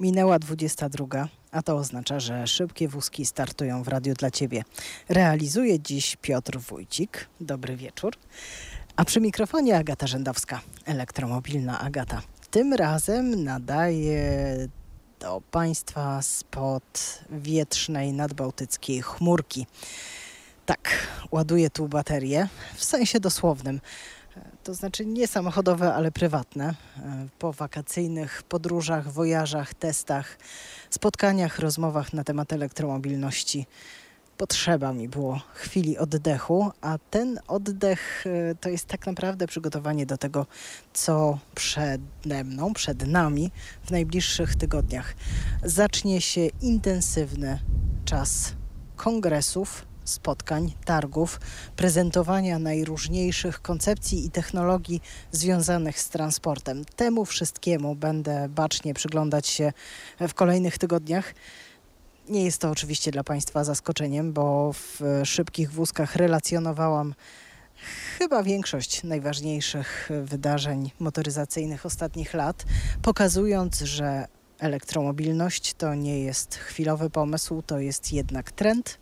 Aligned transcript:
Minęła 0.00 0.38
22, 0.38 1.28
a 1.50 1.62
to 1.62 1.76
oznacza, 1.76 2.20
że 2.20 2.46
szybkie 2.46 2.88
wózki 2.88 3.26
startują 3.26 3.82
w 3.82 3.88
radiu 3.88 4.14
dla 4.14 4.30
Ciebie. 4.30 4.62
Realizuje 5.08 5.80
dziś 5.80 6.16
Piotr 6.16 6.58
Wójcik. 6.58 7.28
Dobry 7.40 7.76
wieczór. 7.76 8.14
A 8.96 9.04
przy 9.04 9.20
mikrofonie 9.20 9.78
Agata 9.78 10.06
Rzędowska, 10.06 10.60
elektromobilna 10.84 11.80
Agata. 11.80 12.22
Tym 12.50 12.74
razem 12.74 13.44
nadaje 13.44 14.56
do 15.20 15.42
Państwa 15.50 16.22
spod 16.22 17.20
wietrznej 17.30 18.12
nadbałtyckiej 18.12 19.02
chmurki. 19.02 19.66
Tak, 20.66 21.08
ładuję 21.30 21.70
tu 21.70 21.88
baterię 21.88 22.48
w 22.74 22.84
sensie 22.84 23.20
dosłownym 23.20 23.80
to 24.68 24.74
znaczy 24.74 25.06
nie 25.06 25.26
samochodowe, 25.26 25.94
ale 25.94 26.12
prywatne. 26.12 26.74
E, 26.98 27.28
po 27.38 27.52
wakacyjnych 27.52 28.42
podróżach, 28.42 29.12
wojażach, 29.12 29.74
testach, 29.74 30.38
spotkaniach, 30.90 31.58
rozmowach 31.58 32.12
na 32.12 32.24
temat 32.24 32.52
elektromobilności 32.52 33.66
potrzeba 34.36 34.92
mi 34.92 35.08
było 35.08 35.40
chwili 35.54 35.98
oddechu, 35.98 36.70
a 36.80 36.98
ten 37.10 37.40
oddech 37.46 38.24
e, 38.26 38.54
to 38.54 38.68
jest 38.68 38.86
tak 38.86 39.06
naprawdę 39.06 39.46
przygotowanie 39.46 40.06
do 40.06 40.18
tego, 40.18 40.46
co 40.92 41.38
przede 41.54 42.44
mną, 42.44 42.74
przed 42.74 43.06
nami 43.06 43.50
w 43.82 43.90
najbliższych 43.90 44.56
tygodniach. 44.56 45.14
Zacznie 45.62 46.20
się 46.20 46.46
intensywny 46.60 47.58
czas 48.04 48.52
kongresów, 48.96 49.87
spotkań, 50.08 50.72
targów, 50.84 51.40
prezentowania 51.76 52.58
najróżniejszych 52.58 53.62
koncepcji 53.62 54.26
i 54.26 54.30
technologii 54.30 55.02
związanych 55.32 56.00
z 56.00 56.08
transportem. 56.08 56.84
Temu 56.84 57.24
wszystkiemu 57.24 57.94
będę 57.94 58.48
bacznie 58.48 58.94
przyglądać 58.94 59.46
się 59.46 59.72
w 60.28 60.34
kolejnych 60.34 60.78
tygodniach. 60.78 61.34
Nie 62.28 62.44
jest 62.44 62.60
to 62.60 62.70
oczywiście 62.70 63.10
dla 63.10 63.24
Państwa 63.24 63.64
zaskoczeniem, 63.64 64.32
bo 64.32 64.72
w 64.72 65.00
szybkich 65.24 65.72
wózkach 65.72 66.16
relacjonowałam 66.16 67.14
chyba 68.18 68.42
większość 68.42 69.04
najważniejszych 69.04 70.10
wydarzeń 70.24 70.90
motoryzacyjnych 70.98 71.86
ostatnich 71.86 72.34
lat, 72.34 72.64
pokazując, 73.02 73.78
że 73.78 74.26
elektromobilność 74.58 75.74
to 75.74 75.94
nie 75.94 76.22
jest 76.22 76.54
chwilowy 76.54 77.10
pomysł, 77.10 77.62
to 77.62 77.78
jest 77.78 78.12
jednak 78.12 78.52
trend 78.52 78.98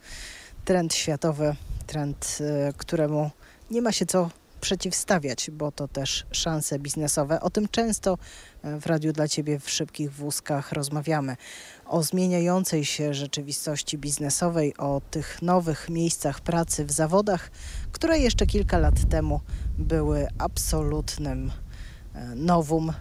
trend 0.67 0.95
światowy, 0.95 1.57
trend, 1.87 2.39
y, 2.41 2.73
któremu 2.77 3.31
nie 3.71 3.83
ma 3.83 3.93
się 3.93 4.07
co 4.07 4.31
przeciwstawiać, 4.61 5.51
bo 5.51 5.73
to 5.73 5.89
też 5.89 6.27
szanse 6.33 6.79
biznesowe. 6.79 7.41
O 7.41 7.51
tym 7.51 7.69
często 7.69 8.19
y, 8.65 8.81
w 8.81 8.87
Radiu 8.87 9.13
dla 9.13 9.29
Ciebie 9.29 9.59
w 9.59 9.71
szybkich 9.71 10.13
wózkach 10.13 10.73
rozmawiamy. 10.73 11.37
O 11.87 12.03
zmieniającej 12.03 12.85
się 12.85 13.15
rzeczywistości 13.15 13.99
biznesowej, 13.99 14.77
o 14.77 15.01
tych 15.11 15.43
nowych 15.43 15.89
miejscach 15.89 16.41
pracy 16.41 16.85
w 16.85 16.93
zawodach, 16.93 17.51
które 17.93 18.19
jeszcze 18.19 18.47
kilka 18.47 18.79
lat 18.79 19.09
temu 19.11 19.41
były 19.79 20.29
absolutnym 20.39 21.51
y, 21.51 22.19
nowum. 22.35 22.93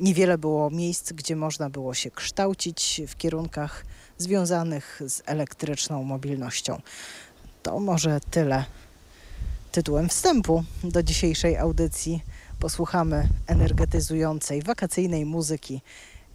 Niewiele 0.00 0.38
było 0.38 0.70
miejsc, 0.70 1.12
gdzie 1.12 1.36
można 1.36 1.70
było 1.70 1.94
się 1.94 2.10
kształcić 2.10 3.00
w 3.08 3.16
kierunkach 3.16 3.84
związanych 4.18 5.02
z 5.06 5.22
elektryczną 5.26 6.02
mobilnością. 6.04 6.80
To 7.62 7.80
może 7.80 8.20
tyle 8.30 8.64
tytułem 9.72 10.08
wstępu 10.08 10.64
do 10.84 11.02
dzisiejszej 11.02 11.56
audycji. 11.56 12.22
Posłuchamy 12.60 13.28
energetyzującej, 13.46 14.62
wakacyjnej 14.62 15.26
muzyki 15.26 15.80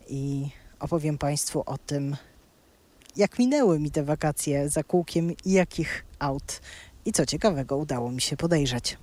i 0.07 0.49
opowiem 0.79 1.17
Państwu 1.17 1.63
o 1.65 1.77
tym, 1.77 2.15
jak 3.15 3.39
minęły 3.39 3.79
mi 3.79 3.91
te 3.91 4.03
wakacje 4.03 4.69
za 4.69 4.83
kółkiem 4.83 5.31
i 5.45 5.51
jakich 5.51 6.05
aut 6.19 6.61
i 7.05 7.11
co 7.11 7.25
ciekawego 7.25 7.77
udało 7.77 8.11
mi 8.11 8.21
się 8.21 8.37
podejrzeć. 8.37 8.97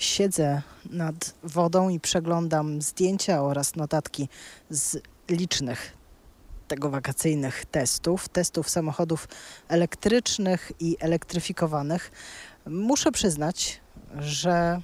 Siedzę 0.00 0.62
nad 0.90 1.34
wodą 1.42 1.88
i 1.88 2.00
przeglądam 2.00 2.82
zdjęcia 2.82 3.42
oraz 3.42 3.76
notatki 3.76 4.28
z 4.70 5.02
licznych 5.28 5.92
tego 6.68 6.90
wakacyjnych 6.90 7.64
testów, 7.64 8.28
testów 8.28 8.70
samochodów 8.70 9.28
elektrycznych 9.68 10.72
i 10.80 10.96
elektryfikowanych. 11.00 12.12
Muszę 12.66 13.12
przyznać, 13.12 13.80
że 14.18 14.80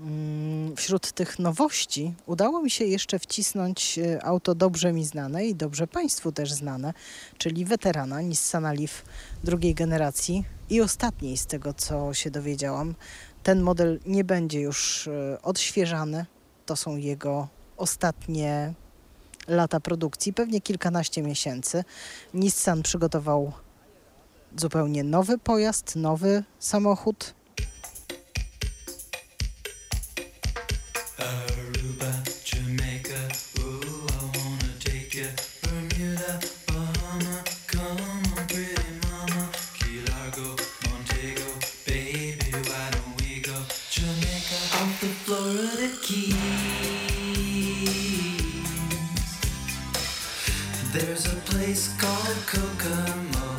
mm, 0.00 0.76
wśród 0.76 1.12
tych 1.12 1.38
nowości 1.38 2.14
udało 2.26 2.62
mi 2.62 2.70
się 2.70 2.84
jeszcze 2.84 3.18
wcisnąć 3.18 3.98
e, 3.98 4.24
auto 4.24 4.54
dobrze 4.54 4.92
mi 4.92 5.04
znane 5.04 5.46
i 5.46 5.54
dobrze 5.54 5.86
Państwu 5.86 6.32
też 6.32 6.52
znane, 6.52 6.94
czyli 7.38 7.64
weterana 7.64 8.20
Nissana 8.20 8.72
Leaf 8.72 9.04
drugiej 9.44 9.74
generacji 9.74 10.44
i 10.70 10.80
ostatniej 10.80 11.36
z 11.36 11.46
tego, 11.46 11.74
co 11.74 12.14
się 12.14 12.30
dowiedziałam, 12.30 12.94
ten 13.44 13.60
model 13.60 14.00
nie 14.06 14.24
będzie 14.24 14.60
już 14.60 15.08
e, 15.08 15.42
odświeżany. 15.42 16.26
To 16.66 16.76
są 16.76 16.96
jego 16.96 17.48
ostatnie 17.76 18.74
lata 19.48 19.80
produkcji, 19.80 20.32
pewnie 20.32 20.60
kilkanaście 20.60 21.22
miesięcy. 21.22 21.84
Nissan 22.34 22.82
przygotował 22.82 23.52
zupełnie 24.56 25.04
nowy 25.04 25.38
pojazd, 25.38 25.96
nowy 25.96 26.44
samochód. 26.58 27.34
off 44.84 45.00
the 45.00 45.06
Florida 45.24 45.88
Keys. 46.02 46.36
There's 50.92 51.24
a 51.32 51.36
place 51.50 51.88
called 51.98 52.38
Kokomo. 52.46 53.56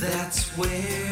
That's 0.00 0.54
where 0.58 1.09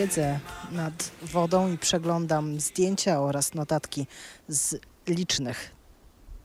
Siedzę 0.00 0.38
nad 0.72 1.10
wodą 1.22 1.72
i 1.72 1.78
przeglądam 1.78 2.60
zdjęcia 2.60 3.20
oraz 3.20 3.54
notatki 3.54 4.06
z 4.48 4.80
licznych 5.06 5.70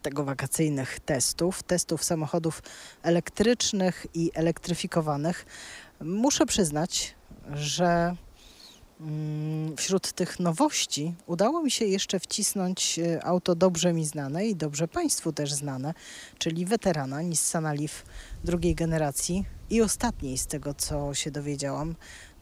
tego 0.02 0.24
wakacyjnych 0.24 1.00
testów, 1.00 1.62
testów 1.62 2.04
samochodów 2.04 2.62
elektrycznych 3.02 4.06
i 4.14 4.30
elektryfikowanych. 4.34 5.46
Muszę 6.00 6.46
przyznać, 6.46 7.14
że 7.54 8.16
mm, 9.00 9.76
wśród 9.76 10.12
tych 10.12 10.40
nowości 10.40 11.14
udało 11.26 11.62
mi 11.62 11.70
się 11.70 11.84
jeszcze 11.84 12.20
wcisnąć 12.20 12.98
e, 12.98 13.24
auto 13.24 13.54
dobrze 13.54 13.92
mi 13.92 14.04
znane 14.04 14.46
i 14.46 14.56
dobrze 14.56 14.88
Państwu 14.88 15.32
też 15.32 15.52
znane, 15.52 15.94
czyli 16.38 16.66
weterana 16.66 17.22
Nissana 17.22 17.72
Leaf 17.72 18.04
drugiej 18.44 18.74
generacji 18.74 19.44
i 19.70 19.82
ostatniej 19.82 20.38
z 20.38 20.46
tego, 20.46 20.74
co 20.74 21.14
się 21.14 21.30
dowiedziałam. 21.30 21.94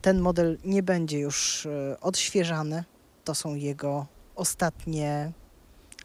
Ten 0.04 0.20
model 0.20 0.58
nie 0.64 0.82
będzie 0.82 1.18
już 1.18 1.66
e, 1.66 2.00
odświeżany. 2.00 2.84
To 3.24 3.34
są 3.34 3.54
jego 3.54 4.06
ostatnie 4.36 5.32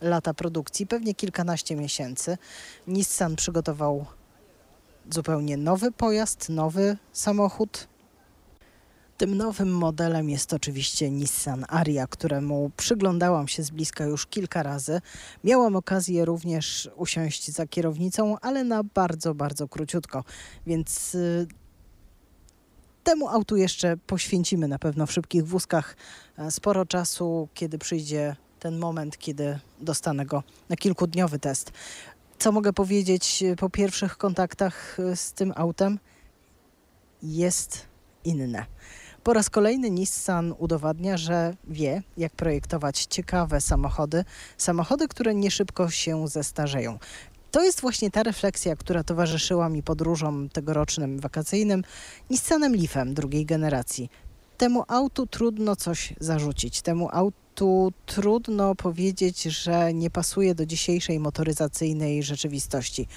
lata 0.02 0.34
produkcji, 0.34 0.88
pewnie 0.88 1.16
kilkanaście 1.16 1.76
miesięcy. 1.76 2.38
Nissan 2.88 3.36
przygotował 3.36 4.06
zupełnie 5.10 5.58
nowy 5.58 5.92
pojazd, 5.92 6.50
nowy 6.50 6.98
samochód. 7.12 7.88
Tym 9.18 9.38
nowym 9.38 9.72
modelem 9.72 10.30
jest 10.30 10.54
oczywiście 10.54 11.12
Nissan 11.12 11.66
Aria, 11.70 12.08
któremu 12.08 12.72
przyglądałam 12.78 13.48
się 13.48 13.64
z 13.64 13.70
bliska 13.70 14.04
już 14.04 14.26
kilka 14.26 14.64
razy. 14.64 15.02
Miałam 15.44 15.76
okazję 15.76 16.26
również 16.26 16.90
usiąść 16.96 17.52
za 17.52 17.68
kierownicą, 17.68 18.38
ale 18.42 18.64
na 18.64 18.84
bardzo, 18.84 19.36
bardzo 19.36 19.68
króciutko, 19.68 20.24
więc 20.68 21.16
y, 21.16 21.48
temu 23.10 23.30
autu 23.30 23.58
jeszcze 23.58 23.98
poświęcimy 23.98 24.68
na 24.68 24.80
pewno 24.80 25.06
w 25.06 25.12
szybkich 25.12 25.48
wózkach 25.48 25.96
e, 26.38 26.52
sporo 26.52 26.86
czasu, 26.86 27.48
kiedy 27.54 27.78
przyjdzie 27.78 28.36
ten 28.60 28.80
moment, 28.80 29.18
kiedy 29.18 29.60
dostanę 29.82 30.26
go 30.26 30.44
na 30.70 30.76
kilkudniowy 30.76 31.40
test. 31.40 31.72
Co 32.40 32.52
mogę 32.52 32.74
powiedzieć 32.74 33.44
e, 33.44 33.56
po 33.56 33.70
pierwszych 33.70 34.18
kontaktach 34.18 34.98
e, 35.00 35.16
z 35.16 35.34
tym 35.34 35.54
autem? 35.56 36.00
Jest 37.24 37.86
inne. 38.24 38.66
Po 39.24 39.34
raz 39.34 39.50
kolejny 39.50 39.90
Nissan 39.90 40.54
udowadnia, 40.58 41.18
że 41.18 41.56
wie, 41.68 42.04
jak 42.18 42.34
projektować 42.34 43.06
ciekawe 43.06 43.62
samochody, 43.62 44.26
samochody, 44.58 45.08
które 45.08 45.36
nie 45.36 45.52
szybko 45.52 45.90
się 45.90 46.28
zestarzeją. 46.28 47.00
To 47.52 47.64
jest 47.64 47.82
właśnie 47.82 48.12
ta 48.12 48.24
refleksja, 48.24 48.76
która 48.76 49.04
towarzyszyła 49.04 49.70
mi 49.70 49.84
podróżom 49.84 50.50
tegorocznym 50.50 51.20
wakacyjnym 51.20 51.84
Nissanem 52.30 52.76
Leafem 52.76 53.14
drugiej 53.14 53.46
generacji. 53.46 54.10
Temu 54.58 54.84
autu 54.88 55.28
trudno 55.28 55.76
coś 55.76 56.14
zarzucić. 56.20 56.82
Temu 56.82 57.10
autu 57.12 57.92
trudno 58.06 58.76
powiedzieć, 58.76 59.44
że 59.44 59.94
nie 59.94 60.10
pasuje 60.10 60.56
do 60.56 60.66
dzisiejszej 60.66 61.20
motoryzacyjnej 61.20 62.24
rzeczywistości. 62.24 63.08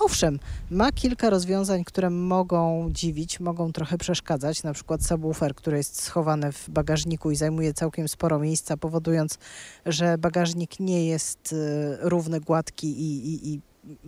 Owszem, 0.00 0.38
ma 0.70 0.92
kilka 0.92 1.30
rozwiązań, 1.30 1.84
które 1.84 2.10
mogą 2.10 2.88
dziwić, 2.92 3.40
mogą 3.40 3.72
trochę 3.72 3.98
przeszkadzać, 3.98 4.62
na 4.62 4.72
przykład 4.72 5.04
subwoofer, 5.04 5.54
który 5.54 5.76
jest 5.76 6.02
schowany 6.02 6.52
w 6.52 6.70
bagażniku 6.70 7.30
i 7.30 7.36
zajmuje 7.36 7.74
całkiem 7.74 8.08
sporo 8.08 8.38
miejsca, 8.38 8.76
powodując, 8.76 9.38
że 9.86 10.18
bagażnik 10.18 10.80
nie 10.80 11.06
jest 11.06 11.52
y, 11.52 11.56
równy, 12.00 12.40
gładki 12.40 12.86
i, 12.86 13.34
i, 13.34 13.54
i 13.54 13.60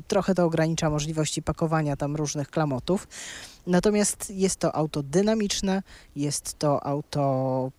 trochę 0.09 0.35
to 0.35 0.45
ogranicza 0.45 0.91
możliwości 0.91 1.43
pakowania 1.43 1.97
tam 1.97 2.17
różnych 2.17 2.51
klamotów. 2.51 3.09
Natomiast 3.67 4.31
jest 4.31 4.57
to 4.57 4.75
auto 4.77 5.03
dynamiczne, 5.03 5.83
jest 6.17 6.59
to 6.59 6.87
auto 6.87 7.71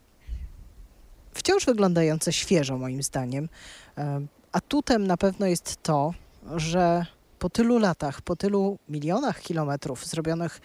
wciąż 1.33 1.65
wyglądające 1.65 2.33
świeżo 2.33 2.77
moim 2.77 3.03
zdaniem. 3.03 3.49
E, 3.97 4.25
Atutem 4.51 5.07
na 5.07 5.17
pewno 5.17 5.45
jest 5.45 5.83
to, 5.83 6.13
że 6.55 7.05
po 7.39 7.49
tylu 7.49 7.79
latach, 7.79 8.21
po 8.21 8.35
tylu 8.35 8.77
milionach 8.89 9.41
kilometrów 9.41 10.05
zrobionych 10.05 10.61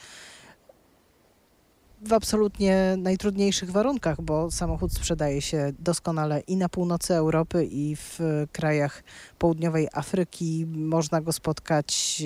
w 2.01 2.13
absolutnie 2.13 2.95
najtrudniejszych 2.99 3.71
warunkach, 3.71 4.21
bo 4.23 4.51
samochód 4.51 4.93
sprzedaje 4.93 5.43
się 5.43 5.73
doskonale 5.79 6.41
i 6.41 6.57
na 6.57 6.69
północy 6.69 7.15
Europy, 7.15 7.65
i 7.65 7.97
w 7.97 8.19
krajach 8.53 9.03
południowej 9.39 9.89
Afryki. 9.93 10.67
Można 10.67 11.21
go 11.21 11.33
spotkać. 11.33 12.23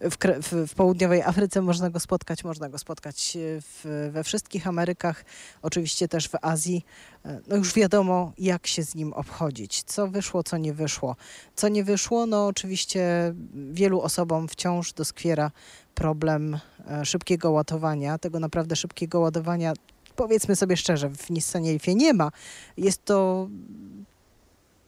e, 0.00 0.10
W, 0.10 0.16
w, 0.42 0.70
w 0.70 0.74
południowej 0.74 1.22
Afryce 1.22 1.62
można 1.62 1.90
go 1.90 2.00
spotkać, 2.00 2.44
można 2.44 2.68
go 2.68 2.78
spotkać 2.78 3.36
e, 3.36 3.40
w, 3.60 4.10
we 4.12 4.24
wszystkich 4.24 4.66
Amerykach, 4.66 5.24
oczywiście 5.62 6.08
też 6.08 6.28
w 6.28 6.34
Azji. 6.42 6.84
E, 7.24 7.40
No 7.48 7.56
już 7.56 7.74
wiadomo, 7.74 8.32
jak 8.38 8.66
się 8.66 8.82
z 8.82 8.94
nim 8.94 9.12
obchodzić, 9.12 9.82
co 9.82 10.08
wyszło, 10.08 10.42
co 10.42 10.56
nie 10.56 10.74
wyszło. 10.74 11.16
Co 11.56 11.68
nie 11.68 11.84
wyszło, 11.84 12.26
no 12.26 12.46
oczywiście 12.46 13.34
wielu 13.72 14.00
osobom 14.00 14.48
wciąż 14.48 14.92
doskwiera 14.92 15.50
problem 15.98 16.58
e, 16.90 17.04
szybkiego 17.04 17.50
ładowania, 17.50 18.18
tego 18.18 18.40
naprawdę 18.40 18.76
szybkiego 18.76 19.20
ładowania, 19.20 19.72
powiedzmy 20.16 20.56
sobie 20.56 20.76
szczerze, 20.76 21.10
w 21.10 21.30
Nissanie 21.30 21.70
Leafie 21.70 21.94
nie 21.94 22.14
ma. 22.14 22.30
Jest 22.76 23.04
to 23.04 23.48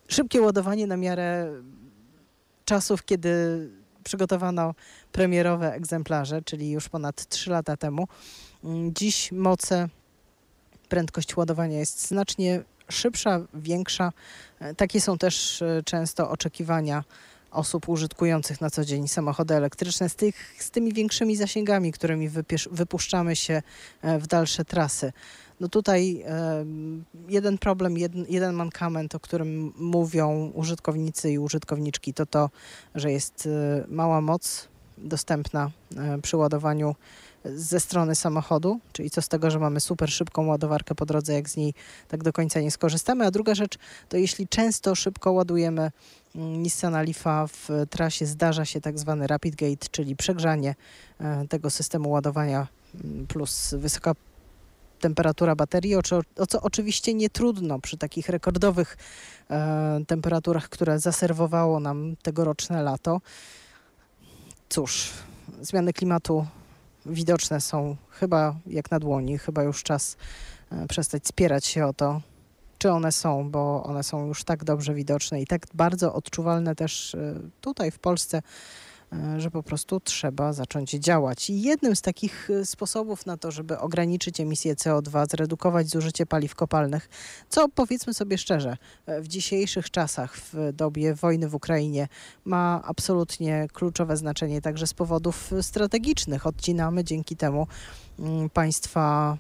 szybkie 0.09 0.41
ładowanie 0.41 0.87
na 0.87 0.97
miarę 0.97 1.53
czasów, 2.65 3.05
kiedy 3.05 3.31
przygotowano 4.05 4.75
premierowe 5.13 5.73
egzemplarze, 5.73 6.43
czyli 6.43 6.71
już 6.71 6.89
ponad 6.89 7.29
3 7.29 7.51
lata 7.51 7.77
temu. 7.77 8.09
Mm, 8.65 8.95
Dziś 8.95 9.33
moce, 9.33 9.89
prędkość 10.89 11.37
ładowania 11.37 11.79
jest 11.79 12.09
znacznie 12.09 12.63
szybsza, 12.89 13.41
większa. 13.55 14.13
E, 14.61 14.75
Takie 14.75 15.01
są 15.01 15.19
też 15.19 15.63
e, 15.63 15.83
często 15.85 16.31
oczekiwania 16.31 17.05
osób 17.51 17.89
użytkujących 17.89 18.61
na 18.61 18.71
co 18.71 18.85
dzień 18.85 19.09
samochody 19.09 19.55
elektryczne 19.55 20.09
z, 20.09 20.15
tych, 20.15 20.55
z 20.59 20.71
tymi 20.71 20.93
większymi 20.93 21.37
zasięgami, 21.37 21.93
którymi 21.93 22.31
wypuszczamy 22.71 23.37
się 23.37 23.63
e, 24.03 24.19
w 24.19 24.27
dalsze 24.27 24.65
trasy. 24.65 25.13
No 25.61 25.69
tutaj 25.69 26.23
em, 26.25 27.05
jeden 27.29 27.59
problem, 27.59 27.99
jeden, 27.99 28.27
jeden 28.29 28.55
mankament, 28.55 29.15
o 29.15 29.21
którym 29.21 29.73
mówią 29.77 30.51
użytkownicy 30.55 31.31
i 31.31 31.39
użytkowniczki, 31.39 32.15
to 32.15 32.27
to, 32.27 32.51
że 32.95 33.13
jest 33.13 33.47
e, 33.47 33.85
mała 33.89 34.21
moc 34.21 34.69
dostępna 34.99 35.71
e, 35.97 36.19
przy 36.19 36.37
ładowaniu 36.37 36.95
ze 37.45 37.81
strony 37.81 38.15
samochodu, 38.15 38.81
czyli 38.93 39.11
co 39.11 39.23
z 39.23 39.29
tego, 39.29 39.51
że 39.51 39.59
mamy 39.59 39.81
super 39.81 40.11
szybką 40.11 40.47
ładowarkę 40.47 40.95
po 40.95 41.07
drodze, 41.07 41.33
jak 41.33 41.49
z 41.49 41.57
niej 41.57 41.75
tak 42.09 42.23
do 42.23 42.33
końca 42.33 42.61
nie 42.61 42.71
skorzystamy. 42.71 43.27
A 43.27 43.31
druga 43.31 43.55
rzecz, 43.55 43.79
to 44.09 44.17
jeśli 44.17 44.49
często 44.49 44.95
szybko 44.95 45.33
ładujemy 45.33 45.91
mm, 46.35 46.63
Nissana 46.63 47.03
Leafa 47.03 47.47
w 47.47 47.69
trasie, 47.91 48.27
zdarza 48.27 48.65
się 48.65 48.81
tak 48.81 48.99
zwany 48.99 49.27
rapid 49.27 49.55
gate, 49.57 49.87
czyli 49.91 50.17
przegrzanie 50.17 50.75
e, 51.21 51.49
tego 51.49 51.71
systemu 51.71 52.11
ładowania 52.11 52.67
mm, 53.05 53.27
plus 53.27 53.75
wysoka 53.79 54.15
temperatura 55.01 55.57
baterii, 55.57 55.97
o, 55.97 56.03
co- 56.03 56.21
o 56.37 56.47
co 56.47 56.63
oczywiście 56.63 57.15
nie 57.15 57.31
trudno 57.31 57.79
przy 57.79 57.97
takich 57.99 58.29
rekordowych 58.29 58.97
e, 59.51 60.01
temperaturach, 60.07 60.69
które 60.69 60.99
zaserwowało 60.99 61.81
nam 61.81 62.17
tegoroczne 62.23 62.83
lato. 62.83 63.21
Cóż, 64.69 65.11
zmiany 65.63 65.93
klimatu 65.93 66.47
widoczne 67.07 67.61
są 67.61 67.97
chyba 68.11 68.57
jak 68.67 68.91
na 68.91 68.99
dłoni, 68.99 69.39
chyba 69.39 69.63
już 69.63 69.83
czas 69.83 70.17
e, 70.73 70.87
przestać 70.87 71.27
spierać 71.27 71.67
się 71.67 71.87
o 71.87 71.93
to, 71.93 72.21
czy 72.79 72.91
one 72.91 73.13
są, 73.13 73.51
bo 73.51 73.85
one 73.85 74.03
są 74.03 74.27
już 74.27 74.45
tak 74.45 74.65
dobrze 74.65 74.95
widoczne 74.95 75.41
i 75.43 75.47
tak 75.47 75.67
bardzo 75.75 76.15
odczuwalne 76.15 76.75
też 76.75 77.15
e, 77.15 77.35
tutaj 77.61 77.91
w 77.91 77.99
Polsce 77.99 78.43
że 79.39 79.51
po 79.51 79.63
prostu 79.63 80.01
trzeba 80.01 80.53
zacząć 80.53 80.91
działać. 80.91 81.51
I 81.51 81.63
jednym 81.63 81.97
z 81.97 82.03
takich 82.03 82.51
e, 82.51 82.67
sposobów 82.67 83.27
na 83.27 83.37
to, 83.37 83.51
żeby 83.51 83.79
ograniczyć 83.79 84.41
emisję 84.41 84.75
CO2, 84.75 85.31
zredukować 85.31 85.89
zużycie 85.89 86.27
paliw 86.27 86.55
kopalnych, 86.55 87.09
co 87.49 87.69
powiedzmy 87.69 88.15
sobie 88.15 88.39
szczerze, 88.39 88.77
e, 89.07 89.21
w 89.21 89.29
dzisiejszych 89.29 89.91
czasach, 89.91 90.37
w 90.37 90.73
dobie 90.73 91.15
wojny 91.15 91.49
w 91.49 91.55
Ukrainie, 91.55 92.09
ma 92.45 92.83
absolutnie 92.85 93.69
kluczowe 93.73 94.17
znaczenie 94.17 94.61
także 94.61 94.87
z 94.87 94.95
powodów 94.95 95.51
strategicznych. 95.63 96.47
Odcinamy 96.47 97.05
dzięki 97.05 97.37
temu 97.37 97.67
mm, 98.19 98.51
państwa 98.51 99.37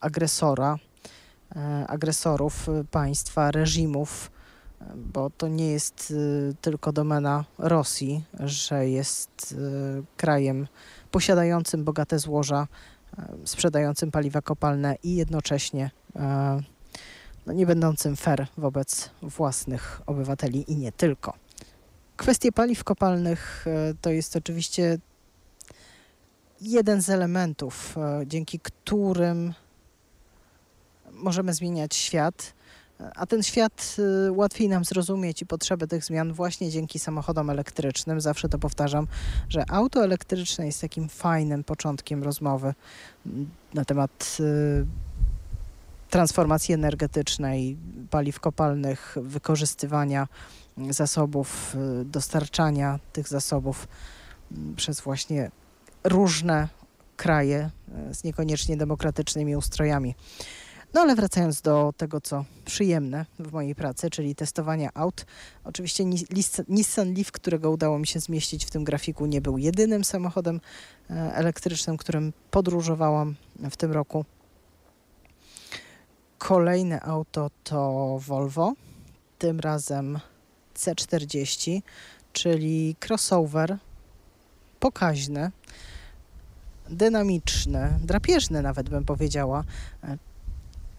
agresora, 0.00 0.76
e, 1.56 1.86
agresorów 1.86 2.68
e, 2.68 2.84
państwa, 2.84 3.50
reżimów, 3.50 4.30
e, 4.34 4.37
bo 4.96 5.30
to 5.30 5.48
nie 5.48 5.70
jest 5.70 6.14
e, 6.50 6.54
tylko 6.60 6.92
domena 6.92 7.44
Rosji, 7.58 8.24
że 8.40 8.88
jest 8.88 9.54
e, 9.58 10.02
krajem 10.16 10.66
posiadającym 11.10 11.84
bogate 11.84 12.18
złoża, 12.18 12.68
e, 13.18 13.28
sprzedającym 13.44 14.10
paliwa 14.10 14.42
kopalne 14.42 14.96
i 15.02 15.16
jednocześnie 15.16 15.90
no, 17.46 17.52
nie 17.52 17.66
będącym 17.66 18.16
fair 18.16 18.46
wobec 18.58 19.10
własnych 19.22 20.00
obywateli 20.06 20.72
i 20.72 20.76
nie 20.76 20.92
tylko. 20.92 21.34
Kwestie 22.16 22.52
paliw 22.52 22.84
kopalnych 22.84 23.66
to 24.00 24.10
jest 24.10 24.36
oczywiście 24.36 24.98
jeden 26.60 27.02
z 27.02 27.10
elementów, 27.10 27.96
dzięki 28.26 28.60
którym 28.60 29.54
możemy 31.12 31.54
zmieniać 31.54 31.94
świat, 31.94 32.54
a 33.14 33.26
ten 33.26 33.42
świat 33.42 33.96
e, 34.28 34.32
łatwiej 34.32 34.68
nam 34.68 34.84
zrozumieć 34.84 35.42
i 35.42 35.46
potrzeby 35.46 35.86
tych 35.86 36.04
zmian 36.04 36.32
właśnie 36.32 36.70
dzięki 36.70 36.98
samochodom 36.98 37.50
elektrycznym. 37.50 38.20
Zawsze 38.20 38.48
to 38.48 38.58
powtarzam, 38.58 39.06
że 39.48 39.64
auto 39.70 40.04
elektryczne 40.04 40.66
jest 40.66 40.80
takim 40.80 41.08
fajnym 41.08 41.64
początkiem 41.64 42.22
rozmowy 42.22 42.74
mm, 43.26 43.50
na 43.74 43.84
temat 43.84 44.38
e, 44.40 45.08
transformacji 46.10 46.74
energetycznej, 46.74 47.76
paliw 48.10 48.40
kopalnych, 48.40 49.16
wykorzystywania 49.22 50.28
zasobów, 50.90 51.76
y, 52.00 52.04
dostarczania 52.04 52.98
tych 53.12 53.28
zasobów 53.28 53.88
mm, 54.52 54.76
przez 54.76 55.00
właśnie 55.00 55.50
różne 56.04 56.68
kraje 57.16 57.70
y, 58.10 58.14
z 58.14 58.24
niekoniecznie 58.24 58.76
demokratycznymi 58.76 59.56
ustrojami. 59.56 60.14
No 60.94 61.00
ale 61.00 61.14
wracając 61.14 61.60
do 61.60 61.94
tego, 61.96 62.20
co 62.20 62.44
przyjemne 62.64 63.26
w 63.38 63.52
mojej 63.52 63.74
pracy, 63.74 64.10
czyli 64.10 64.34
testowania 64.34 64.90
aut. 64.94 65.26
Oczywiście 65.64 66.04
Nissan 66.68 67.14
Leaf, 67.14 67.32
którego 67.32 67.70
udało 67.70 67.98
mi 67.98 68.06
się 68.06 68.20
zmieścić 68.20 68.64
w 68.64 68.70
tym 68.70 68.84
grafiku, 68.84 69.26
nie 69.26 69.40
był 69.40 69.58
jedynym 69.58 70.04
samochodem 70.04 70.60
e, 71.10 71.34
elektrycznym, 71.34 71.96
którym 71.96 72.32
podróżowałam 72.50 73.34
w 73.70 73.76
tym 73.76 73.92
roku. 73.92 74.24
Kolejne 76.38 77.00
auto 77.00 77.50
to 77.64 78.18
Volvo, 78.26 78.72
tym 79.38 79.60
razem 79.60 80.18
C40, 80.74 81.82
czyli 82.32 82.96
crossover 83.08 83.78
pokaźny, 84.80 85.50
dynamiczny, 86.90 87.98
drapieżny 88.02 88.62
nawet 88.62 88.88
bym 88.88 89.04
powiedziała. 89.04 89.64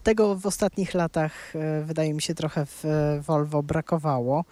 Tego 0.04 0.36
w 0.36 0.46
ostatnich 0.46 0.94
latach 0.94 1.56
e, 1.56 1.84
wydaje 1.84 2.14
mi 2.14 2.22
się 2.22 2.36
trochę 2.36 2.66
w 2.66 2.86
e, 2.86 3.22
Volvo 3.22 3.64
brakowało. 3.64 4.46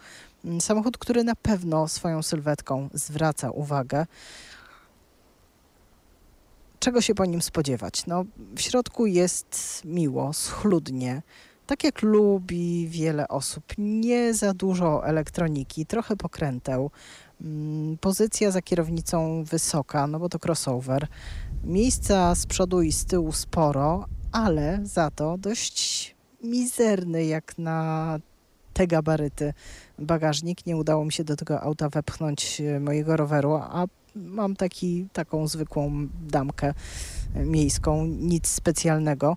Mm, 0.44 0.60
Samochód, 0.60 0.98
który 0.98 1.24
na 1.24 1.34
pewno 1.36 1.88
swoją 1.88 2.22
sylwetką 2.22 2.88
zwraca 2.92 3.50
uwagę. 3.50 4.06
Czego 6.80 7.00
się 7.00 7.14
po 7.14 7.24
nim 7.24 7.42
spodziewać? 7.42 8.06
No, 8.06 8.24
w 8.56 8.60
środku 8.60 9.06
jest 9.06 9.82
miło, 9.84 10.32
schludnie, 10.32 11.22
tak 11.66 11.84
jak 11.84 12.02
lubi 12.02 12.88
wiele 12.88 13.28
osób. 13.28 13.64
Nie 13.78 14.34
za 14.34 14.54
dużo 14.54 15.06
elektroniki, 15.06 15.86
trochę 15.86 16.16
pokręteł. 16.16 16.90
Mm, 17.40 17.98
Pozycja 17.98 18.50
za 18.50 18.62
kierownicą 18.62 19.44
wysoka, 19.44 20.06
no 20.06 20.18
bo 20.18 20.28
to 20.28 20.38
crossover. 20.44 21.06
Miejsca 21.64 22.34
z 22.34 22.46
przodu 22.46 22.82
i 22.82 22.92
z 22.92 23.04
tyłu 23.04 23.32
sporo, 23.32 24.06
ale 24.32 24.80
za 24.82 25.10
to 25.10 25.38
dość 25.38 26.14
mizerny 26.42 27.24
jak 27.24 27.58
na 27.58 28.18
te 28.74 28.86
gabaryty 28.86 29.54
bagażnik. 29.98 30.66
Nie 30.66 30.76
udało 30.76 31.04
mi 31.04 31.12
się 31.12 31.24
do 31.24 31.36
tego 31.36 31.60
auta 31.60 31.88
wepchnąć 31.88 32.60
e, 32.60 32.80
mojego 32.80 33.16
roweru, 33.16 33.54
a 33.54 33.86
mam 34.14 34.56
taki, 34.56 35.06
taką 35.12 35.48
zwykłą 35.48 36.08
damkę 36.28 36.74
miejską, 37.34 38.06
nic 38.06 38.48
specjalnego. 38.48 39.36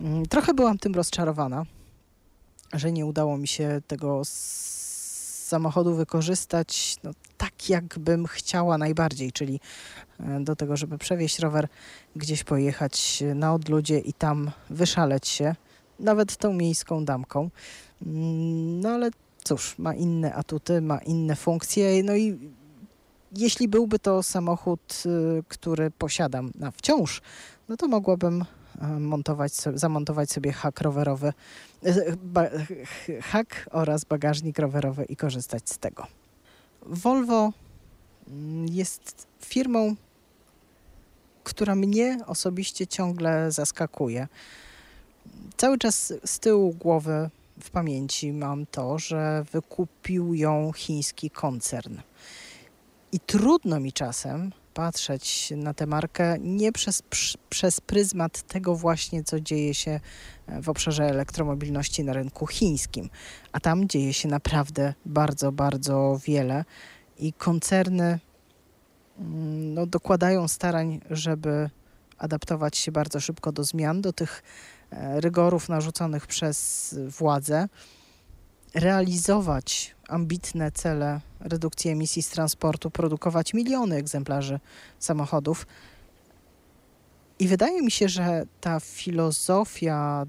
Mm, 0.00 0.26
Trochę 0.26 0.54
byłam 0.54 0.78
tym 0.78 0.94
rozczarowana, 0.94 1.64
że 2.72 2.92
nie 2.92 3.06
udało 3.06 3.38
mi 3.38 3.48
się 3.48 3.82
tego 3.86 4.22
samochodu 5.52 5.94
wykorzystać 5.94 6.96
no, 7.04 7.10
tak, 7.36 7.68
jakbym 7.68 8.26
chciała 8.26 8.78
najbardziej, 8.78 9.32
czyli 9.32 9.60
e, 10.20 10.40
do 10.40 10.56
tego, 10.56 10.76
żeby 10.76 10.98
przewieźć 10.98 11.38
rower, 11.38 11.68
gdzieś 12.16 12.44
pojechać 12.44 13.22
na 13.34 13.54
odludzie 13.54 13.98
i 13.98 14.12
tam 14.12 14.50
wyszaleć 14.70 15.28
się, 15.28 15.54
nawet 16.00 16.36
tą 16.36 16.52
miejską 16.52 17.04
damką. 17.04 17.50
Mm, 18.06 18.80
No 18.80 18.88
ale 18.88 19.10
cóż, 19.44 19.78
ma 19.78 19.94
inne 19.94 20.34
atuty, 20.34 20.80
ma 20.80 20.98
inne 20.98 21.36
funkcje, 21.36 22.02
no 22.02 22.16
i 22.16 22.38
jeśli 23.36 23.68
byłby 23.68 23.98
to 23.98 24.22
samochód, 24.22 25.02
y, 25.06 25.42
który 25.48 25.90
posiadam 25.90 26.52
na 26.54 26.70
wciąż, 26.70 27.22
no 27.68 27.76
to 27.76 27.88
mogłabym 27.88 28.42
e, 28.42 28.46
montować, 29.00 29.52
so- 29.54 29.78
zamontować 29.78 30.30
sobie 30.30 30.52
hak 30.52 30.80
rowerowy, 30.80 31.32
e, 31.86 33.20
hak 33.20 33.68
oraz 33.70 34.04
bagażnik 34.04 34.58
rowerowy 34.58 35.04
i 35.04 35.16
korzystać 35.16 35.70
z 35.70 35.78
tego. 35.78 36.06
Volvo 36.86 37.52
mm, 38.28 38.68
jest 38.68 39.26
firmą, 39.40 39.96
która 41.44 41.74
mnie 41.74 42.18
osobiście 42.26 42.86
ciągle 42.86 43.52
zaskakuje. 43.52 44.28
Cały 45.56 45.78
czas 45.78 46.12
z 46.24 46.38
tyłu 46.38 46.72
głowy 46.72 47.30
w 47.60 47.70
pamięci 47.70 48.32
mam 48.32 48.66
to, 48.66 48.98
że 48.98 49.44
wykupił 49.52 50.34
ją 50.34 50.72
chiński 50.72 51.30
koncern. 51.30 51.98
I 53.12 53.20
trudno 53.20 53.80
mi 53.80 53.92
czasem 53.92 54.52
patrzeć 54.74 55.52
na 55.56 55.74
tę 55.74 55.86
markę 55.86 56.36
nie 56.40 56.72
przez, 56.72 57.02
przez 57.50 57.80
pryzmat 57.80 58.42
tego 58.42 58.76
właśnie, 58.76 59.24
co 59.24 59.40
dzieje 59.40 59.74
się 59.74 60.00
e, 60.46 60.62
w 60.62 60.68
obszarze 60.68 61.04
elektromobilności 61.04 62.04
na 62.04 62.12
rynku 62.12 62.46
chińskim. 62.46 63.10
A 63.52 63.60
tam 63.60 63.88
dzieje 63.88 64.12
się 64.12 64.28
naprawdę 64.28 64.94
bardzo, 65.06 65.52
bardzo 65.52 66.20
wiele 66.26 66.64
i 67.18 67.32
koncerny 67.32 68.18
mm, 69.18 69.74
no, 69.74 69.86
dokładają 69.86 70.48
starań, 70.48 71.00
żeby 71.10 71.70
adaptować 72.18 72.76
się 72.76 72.92
bardzo 72.92 73.20
szybko 73.20 73.52
do 73.52 73.64
zmian, 73.64 74.00
do 74.00 74.12
tych 74.12 74.42
e, 74.90 75.20
rygorów 75.20 75.68
narzuconych 75.68 76.26
przez 76.26 76.94
władze, 77.08 77.68
realizować 78.74 79.94
ambitne 80.12 80.72
cele 80.72 81.20
redukcji 81.40 81.90
emisji 81.90 82.22
z 82.22 82.28
transportu, 82.28 82.90
produkować 82.90 83.54
miliony 83.54 83.96
egzemplarzy 83.96 84.60
samochodów. 84.98 85.66
I 87.38 87.48
wydaje 87.48 87.82
mi 87.82 87.90
się, 87.90 88.08
że 88.08 88.46
ta 88.60 88.80
filozofia 88.80 90.26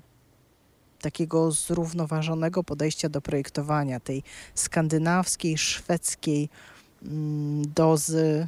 takiego 1.02 1.52
zrównoważonego 1.52 2.64
podejścia 2.64 3.10
do 3.10 3.22
projektowania, 3.22 4.00
tej 4.00 4.24
skandynawskiej, 4.56 5.58
szwedzkiej 5.58 6.50
mm, 7.04 7.74
dozy 7.76 8.48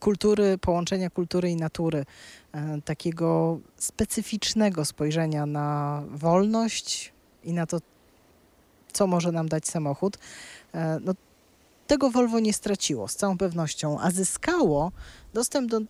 kultury, 0.00 0.58
połączenia 0.58 1.10
kultury 1.10 1.50
i 1.50 1.56
natury, 1.56 2.04
e, 2.52 2.80
takiego 2.84 3.58
specyficznego 3.76 4.84
spojrzenia 4.84 5.46
na 5.46 6.02
wolność 6.10 7.12
i 7.44 7.52
na 7.52 7.66
to, 7.66 7.78
co 8.96 9.06
może 9.06 9.32
nam 9.32 9.48
dać 9.48 9.68
samochód, 9.68 10.18
e, 10.74 10.98
no, 11.04 11.12
tego 11.86 12.10
Volvo 12.10 12.40
nie 12.40 12.52
straciło 12.52 13.08
z 13.08 13.16
całą 13.16 13.38
pewnością, 13.38 14.00
a 14.00 14.10
zyskało 14.10 14.92
dostęp 15.34 15.70
do 15.70 15.80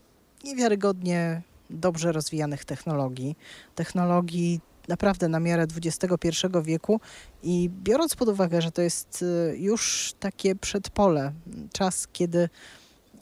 niewiarygodnie 0.45 1.43
dobrze 1.71 2.13
rozwijanych 2.13 2.65
technologii, 2.65 3.37
technologii 3.75 4.61
naprawdę 4.89 5.29
na 5.29 5.41
miarę 5.41 5.67
XXI 5.77 6.29
wieku 6.63 7.01
i 7.43 7.71
biorąc 7.83 8.17
pod 8.17 8.29
uwagę, 8.29 8.63
że 8.63 8.73
to 8.73 8.83
jest 8.83 9.23
y, 9.23 9.57
już 9.59 10.15
takie 10.21 10.57
przedpole, 10.57 11.33
czas, 11.73 12.09
kiedy 12.13 12.49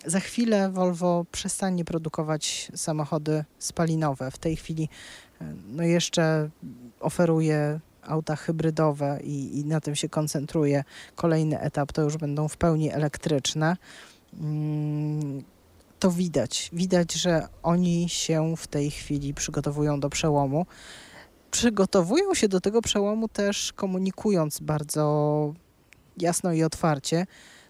za 0.06 0.20
chwilę 0.20 0.70
Volvo 0.70 1.24
przestanie 1.32 1.84
produkować 1.84 2.72
samochody 2.74 3.44
spalinowe. 3.58 4.30
W 4.30 4.38
tej 4.38 4.56
chwili 4.56 4.88
y, 5.42 5.44
no 5.68 5.82
jeszcze 5.82 6.50
oferuje 7.00 7.80
auta 8.06 8.36
hybrydowe 8.36 9.20
i, 9.22 9.58
i 9.58 9.64
na 9.64 9.80
tym 9.80 9.94
się 9.96 10.08
koncentruje. 10.08 10.84
Kolejny 11.14 11.60
etap 11.60 11.92
to 11.92 12.02
już 12.02 12.16
będą 12.16 12.48
w 12.48 12.56
pełni 12.56 12.92
elektryczne. 12.92 13.76
mm, 14.40 15.44
to 15.98 16.10
widać. 16.10 16.70
Widać, 16.72 17.12
że 17.12 17.48
oni 17.62 18.08
się 18.08 18.54
w 18.56 18.66
tej 18.66 18.90
chwili 18.90 19.34
przygotowują 19.34 20.00
do 20.00 20.10
przełomu. 20.10 20.66
Przygotowują 21.50 22.34
się 22.34 22.48
do 22.48 22.60
tego 22.60 22.82
przełomu 22.82 23.28
też 23.28 23.72
komunikując 23.72 24.60
bardzo 24.60 25.54
jasno 26.18 26.52
i 26.52 26.62
otwarcie, 26.62 27.26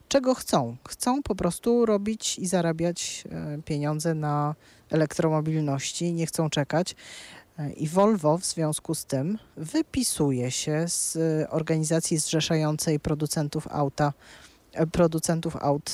czego 0.09 0.35
chcą. 0.35 0.76
Chcą 0.88 1.23
po 1.23 1.35
prostu 1.35 1.87
robić 1.87 2.38
i 2.38 2.47
zarabiać 2.47 3.25
e, 3.31 3.62
pieniądze 3.62 4.14
na 4.14 4.55
elektromobilności, 4.91 6.12
nie 6.12 6.26
chcą 6.26 6.50
czekać. 6.50 6.97
E, 7.58 7.73
I 7.73 7.88
Volvo 7.88 8.38
w 8.38 8.44
związku 8.44 8.94
z 8.94 9.04
tym 9.04 9.38
wypisuje 9.56 10.50
się 10.50 10.84
z 10.88 11.16
e, 11.16 11.50
organizacji 11.50 12.18
zrzeszającej 12.18 13.00
producentów 13.00 13.68
auta, 13.70 14.12
e, 14.73 14.87
producentów 14.87 15.56
aut 15.56 15.90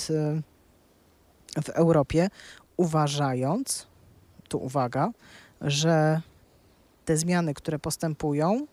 w 1.62 1.68
Europie, 1.68 2.30
uważając, 2.76 3.86
tu 4.48 4.58
uwaga, 4.58 5.10
że 5.60 6.20
te 7.04 7.16
zmiany, 7.16 7.54
które 7.54 7.78
postępują, 7.78 8.66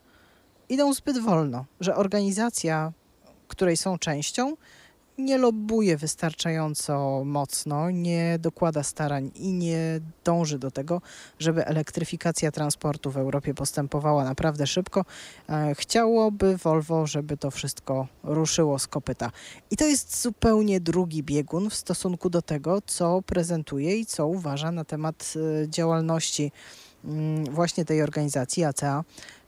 idą 0.70 0.94
zbyt 0.94 1.18
wolno, 1.18 1.66
że 1.80 1.96
organizacja, 1.96 2.92
której 3.48 3.78
są 3.78 3.98
częścią, 3.98 4.56
nie 5.18 5.38
lobbuje 5.38 5.98
wystarczająco 5.98 7.24
mocno, 7.26 7.92
nie 7.92 8.40
dokłada 8.40 8.84
starań 8.84 9.32
i 9.36 9.54
nie 9.54 10.00
dąży 10.24 10.60
do 10.60 10.72
tego, 10.72 11.02
żeby 11.40 11.66
elektryfikacja 11.66 12.52
transportu 12.52 13.12
w 13.12 13.18
Europie 13.18 13.54
postępowała 13.54 14.24
naprawdę 14.24 14.68
szybko. 14.68 15.06
E, 15.50 15.76
Chciałoby 15.76 16.58
Volvo, 16.58 17.08
żeby 17.08 17.38
to 17.38 17.52
wszystko 17.52 18.08
ruszyło 18.24 18.80
z 18.80 18.88
kopyta. 18.88 19.32
I 19.72 19.78
to 19.78 19.86
jest 19.86 20.22
zupełnie 20.22 20.80
drugi 20.80 21.24
biegun 21.24 21.70
w 21.70 21.76
stosunku 21.76 22.30
do 22.30 22.42
tego, 22.42 22.82
co 22.86 23.22
prezentuje 23.22 23.98
i 23.98 24.06
co 24.06 24.28
uważa 24.28 24.72
na 24.72 24.86
temat 24.86 25.34
e, 25.64 25.70
działalności 25.70 26.52
mm, 27.06 27.46
właśnie 27.46 27.86
tej 27.86 28.02
organizacji 28.02 28.64
ACA 28.64 29.04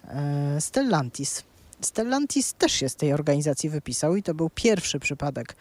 e, 0.07 0.61
Stellantis. 0.61 1.48
Stellantis 1.81 2.53
też 2.53 2.71
się 2.71 2.89
z 2.89 2.95
tej 2.95 3.13
organizacji 3.13 3.69
wypisał 3.69 4.15
i 4.15 4.23
to 4.23 4.33
był 4.33 4.49
pierwszy 4.49 4.99
przypadek, 4.99 5.55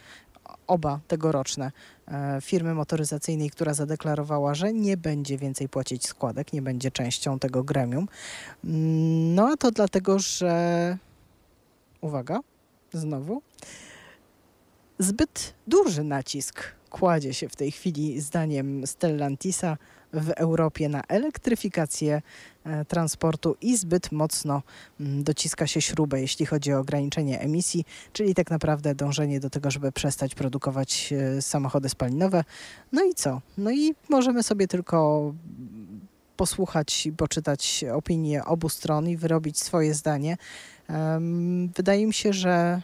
oba 0.66 1.00
tegoroczne, 1.08 1.72
e, 2.08 2.38
firmy 2.42 2.74
motoryzacyjnej, 2.74 3.50
która 3.50 3.74
zadeklarowała, 3.74 4.54
że 4.54 4.72
nie 4.72 4.96
będzie 4.96 5.38
więcej 5.38 5.68
płacić 5.68 6.06
składek, 6.06 6.52
nie 6.52 6.62
będzie 6.62 6.90
częścią 6.90 7.38
tego 7.38 7.64
gremium. 7.64 8.08
Mm, 8.64 9.34
No 9.34 9.48
a 9.52 9.56
to 9.56 9.70
dlatego, 9.70 10.18
że 10.18 10.98
uwaga, 12.00 12.40
znowu, 12.92 13.42
zbyt 14.98 15.54
duży 15.66 16.04
nacisk 16.04 16.62
kładzie 16.90 17.34
się 17.34 17.48
w 17.48 17.56
tej 17.56 17.70
chwili, 17.70 18.20
zdaniem 18.20 18.86
Stellantisa, 18.86 19.76
w 20.12 20.30
Europie 20.30 20.88
na 20.88 21.02
elektryfikację 21.08 22.22
transportu 22.88 23.56
i 23.60 23.76
zbyt 23.76 24.12
mocno 24.12 24.62
mm, 25.00 25.24
dociska 25.24 25.66
się 25.66 25.80
śrubę, 25.80 26.20
jeśli 26.20 26.46
chodzi 26.46 26.72
o 26.72 26.78
ograniczenie 26.78 27.40
emisji, 27.40 27.84
czyli 28.12 28.34
tak 28.34 28.50
naprawdę 28.50 28.94
dążenie 28.94 29.40
do 29.40 29.50
tego, 29.50 29.70
żeby 29.70 29.92
przestać 29.92 30.34
produkować 30.34 31.12
e, 31.12 31.42
samochody 31.42 31.88
spalinowe. 31.88 32.44
No 32.92 33.04
i 33.04 33.14
co? 33.14 33.40
No 33.58 33.70
i 33.70 33.94
możemy 34.08 34.42
sobie 34.42 34.68
tylko 34.68 35.32
posłuchać 36.36 37.06
i 37.06 37.12
poczytać 37.12 37.84
opinie 37.94 38.44
obu 38.44 38.68
stron 38.68 39.08
i 39.08 39.16
wyrobić 39.16 39.58
swoje 39.58 39.94
zdanie. 39.94 40.36
Wydaje 41.76 42.06
mi 42.06 42.14
się, 42.14 42.32
że 42.32 42.82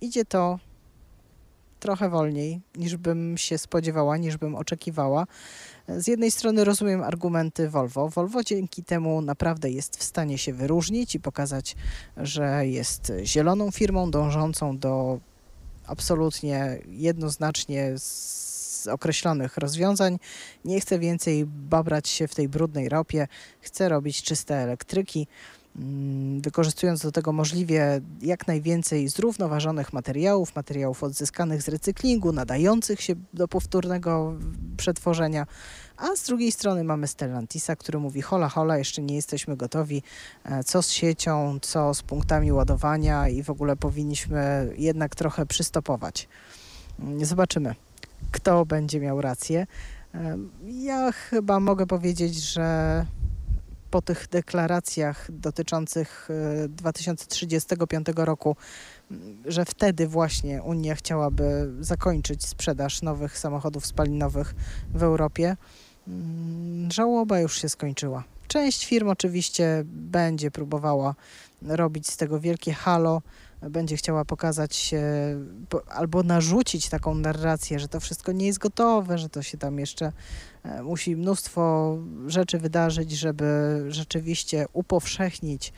idzie 0.00 0.24
to 0.24 0.58
trochę 1.80 2.08
wolniej 2.08 2.60
niż 2.74 2.96
bym 2.96 3.38
się 3.38 3.58
spodziewała, 3.58 4.16
niż 4.16 4.36
bym 4.36 4.54
oczekiwała. 4.54 5.26
Z 5.96 6.06
jednej 6.06 6.30
strony 6.30 6.64
rozumiem 6.64 7.02
argumenty 7.02 7.68
Volvo. 7.68 8.08
Volvo 8.08 8.44
dzięki 8.44 8.84
temu 8.84 9.22
naprawdę 9.22 9.70
jest 9.70 9.96
w 9.96 10.02
stanie 10.02 10.38
się 10.38 10.52
wyróżnić 10.52 11.14
i 11.14 11.20
pokazać, 11.20 11.76
że 12.16 12.66
jest 12.66 13.12
zieloną 13.24 13.70
firmą 13.70 14.10
dążącą 14.10 14.78
do 14.78 15.20
absolutnie 15.86 16.78
jednoznacznie 16.88 17.92
z 17.98 18.86
określonych 18.90 19.56
rozwiązań. 19.56 20.18
Nie 20.64 20.80
chce 20.80 20.98
więcej 20.98 21.46
babrać 21.46 22.08
się 22.08 22.28
w 22.28 22.34
tej 22.34 22.48
brudnej 22.48 22.88
ropie, 22.88 23.28
chce 23.60 23.88
robić 23.88 24.22
czyste 24.22 24.56
elektryki 24.56 25.26
wykorzystując 26.40 27.02
do 27.02 27.12
tego 27.12 27.32
możliwie 27.32 28.00
jak 28.22 28.46
najwięcej 28.46 29.08
zrównoważonych 29.08 29.92
materiałów, 29.92 30.56
materiałów 30.56 31.02
odzyskanych 31.02 31.62
z 31.62 31.68
recyklingu, 31.68 32.32
nadających 32.32 33.00
się 33.00 33.14
do 33.34 33.48
powtórnego 33.48 34.34
przetworzenia. 34.76 35.46
A 35.96 36.16
z 36.16 36.22
drugiej 36.22 36.52
strony 36.52 36.84
mamy 36.84 37.06
Stellantisa, 37.06 37.76
który 37.76 37.98
mówi: 37.98 38.22
hola, 38.22 38.48
hola, 38.48 38.78
jeszcze 38.78 39.02
nie 39.02 39.14
jesteśmy 39.14 39.56
gotowi. 39.56 40.02
E, 40.44 40.64
Co 40.64 40.82
z 40.82 40.90
siecią, 40.90 41.58
co 41.62 41.94
z 41.94 42.02
punktami 42.02 42.52
ładowania 42.52 43.28
i 43.28 43.42
w 43.42 43.50
ogóle 43.50 43.76
powinniśmy 43.76 44.72
jednak 44.78 45.14
trochę 45.14 45.46
przystopować. 45.46 46.28
Mm, 47.00 47.24
Zobaczymy, 47.24 47.74
kto 48.30 48.66
będzie 48.66 49.00
miał 49.00 49.20
rację. 49.20 49.66
E, 50.14 50.38
Ja 50.64 51.12
chyba 51.12 51.60
mogę 51.60 51.86
powiedzieć, 51.86 52.34
że 52.34 53.06
po 53.90 54.02
tych 54.02 54.28
deklaracjach 54.28 55.26
dotyczących 55.30 56.28
e, 56.64 56.68
2035 56.68 58.06
roku, 58.16 58.56
m, 59.10 59.36
że 59.46 59.64
wtedy 59.64 60.06
właśnie 60.06 60.62
Unia 60.62 60.94
chciałaby 60.94 61.72
zakończyć 61.80 62.46
sprzedaż 62.46 63.02
nowych 63.02 63.38
samochodów 63.38 63.86
spalinowych 63.86 64.54
w 64.94 65.02
Europie, 65.02 65.56
mm, 66.08 66.90
żałoba 66.90 67.40
już 67.40 67.60
się 67.60 67.68
skończyła. 67.68 68.24
Część 68.48 68.86
firm 68.86 69.08
oczywiście 69.08 69.82
będzie 69.84 70.50
próbowała 70.50 71.14
robić 71.62 72.10
z 72.10 72.16
tego 72.16 72.40
wielkie 72.40 72.72
halo, 72.72 73.22
będzie 73.62 73.96
chciała 73.96 74.24
pokazać 74.24 74.94
albo 75.88 76.22
narzucić 76.22 76.88
taką 76.88 77.14
narrację, 77.14 77.78
że 77.78 77.88
to 77.88 78.00
wszystko 78.00 78.32
nie 78.32 78.46
jest 78.46 78.58
gotowe, 78.58 79.18
że 79.18 79.28
to 79.28 79.42
się 79.42 79.58
tam 79.58 79.78
jeszcze 79.78 80.12
musi 80.82 81.16
mnóstwo 81.16 81.96
rzeczy 82.26 82.58
wydarzyć, 82.58 83.10
żeby 83.10 83.84
rzeczywiście 83.88 84.66
upowszechnić 84.72 85.72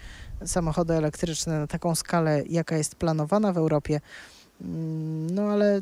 samochody 0.47 0.95
elektryczne 0.95 1.59
na 1.59 1.67
taką 1.67 1.95
skalę, 1.95 2.43
jaka 2.49 2.77
jest 2.77 2.95
planowana 2.95 3.53
w 3.53 3.57
Europie. 3.57 4.01
Mm, 4.61 5.35
No 5.35 5.43
ale 5.43 5.81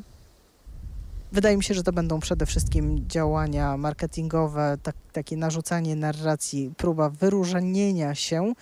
wydaje 1.32 1.56
mi 1.56 1.64
się, 1.64 1.74
że 1.74 1.82
to 1.82 1.92
będą 1.92 2.20
przede 2.20 2.46
wszystkim 2.46 3.08
działania 3.08 3.76
marketingowe, 3.76 4.78
tak, 4.82 4.96
takie 5.12 5.36
narzucanie 5.36 5.96
narracji, 5.96 6.72
próba 6.76 7.10
wyróżnienia 7.10 8.14
się, 8.14 8.52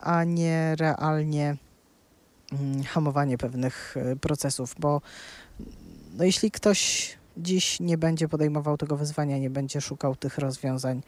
a 0.00 0.24
nie 0.24 0.74
realnie 0.78 1.56
mm, 2.52 2.82
hamowanie 2.82 3.38
pewnych 3.38 3.94
e, 3.96 4.16
procesów, 4.16 4.74
bo 4.78 5.00
no, 6.16 6.24
jeśli 6.24 6.50
ktoś 6.50 7.16
dziś 7.36 7.80
nie 7.80 7.98
będzie 7.98 8.28
podejmował 8.28 8.76
tego 8.76 8.96
wyzwania, 8.96 9.38
nie 9.38 9.50
będzie 9.50 9.80
szukał 9.80 10.16
tych 10.16 10.38
rozwiązań, 10.38 11.02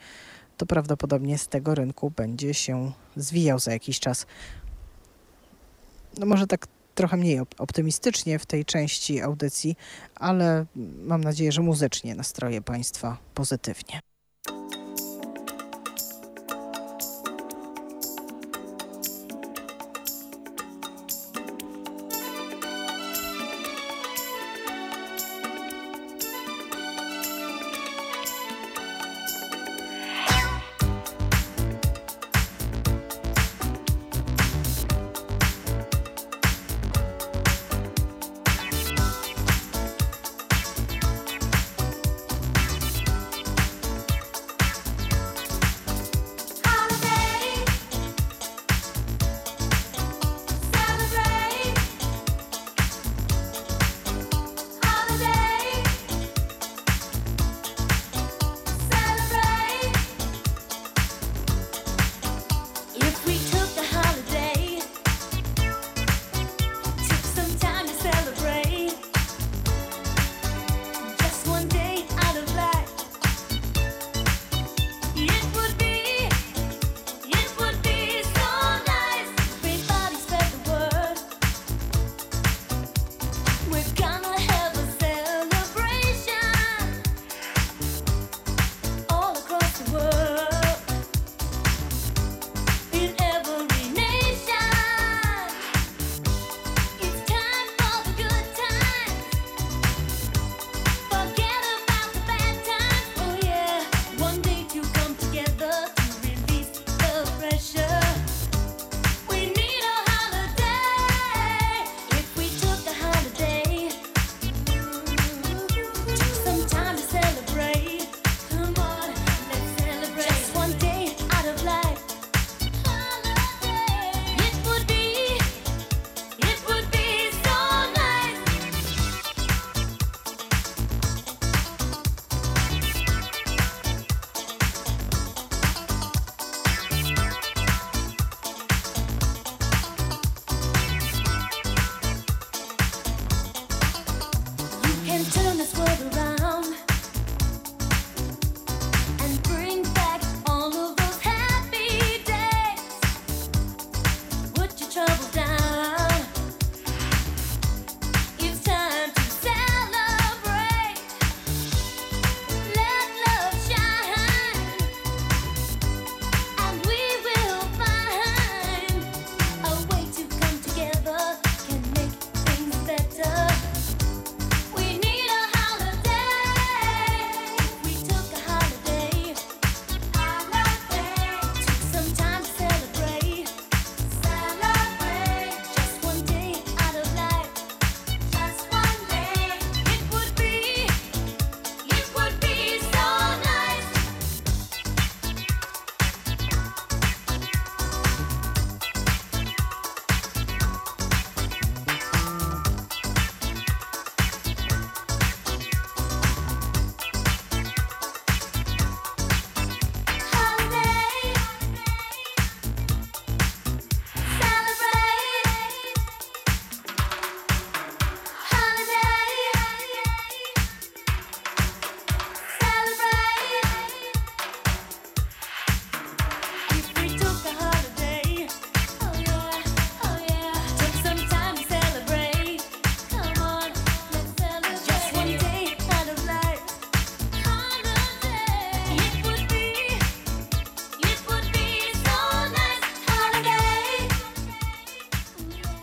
to 0.57 0.67
prawdopodobnie 0.67 1.39
z 1.39 1.49
tego 1.49 1.75
rynku 1.75 2.11
będzie 2.11 2.55
się 2.55 2.93
zwijał 3.17 3.59
za 3.59 3.73
jakiś 3.73 4.01
czas. 4.01 4.27
No 6.19 6.27
może 6.27 6.47
tak 6.47 6.67
trochę 6.95 7.17
mniej 7.17 7.41
op- 7.41 7.55
optymistycznie 7.59 8.39
w 8.39 8.47
tej 8.47 8.65
części 8.65 9.21
audycji, 9.21 9.77
ale 10.15 10.67
mam 11.05 11.25
nadzieję, 11.25 11.53
że 11.53 11.63
muzycznie 11.63 12.15
nastroję 12.15 12.63
Państwa 12.63 13.19
pozytywnie. 13.35 14.08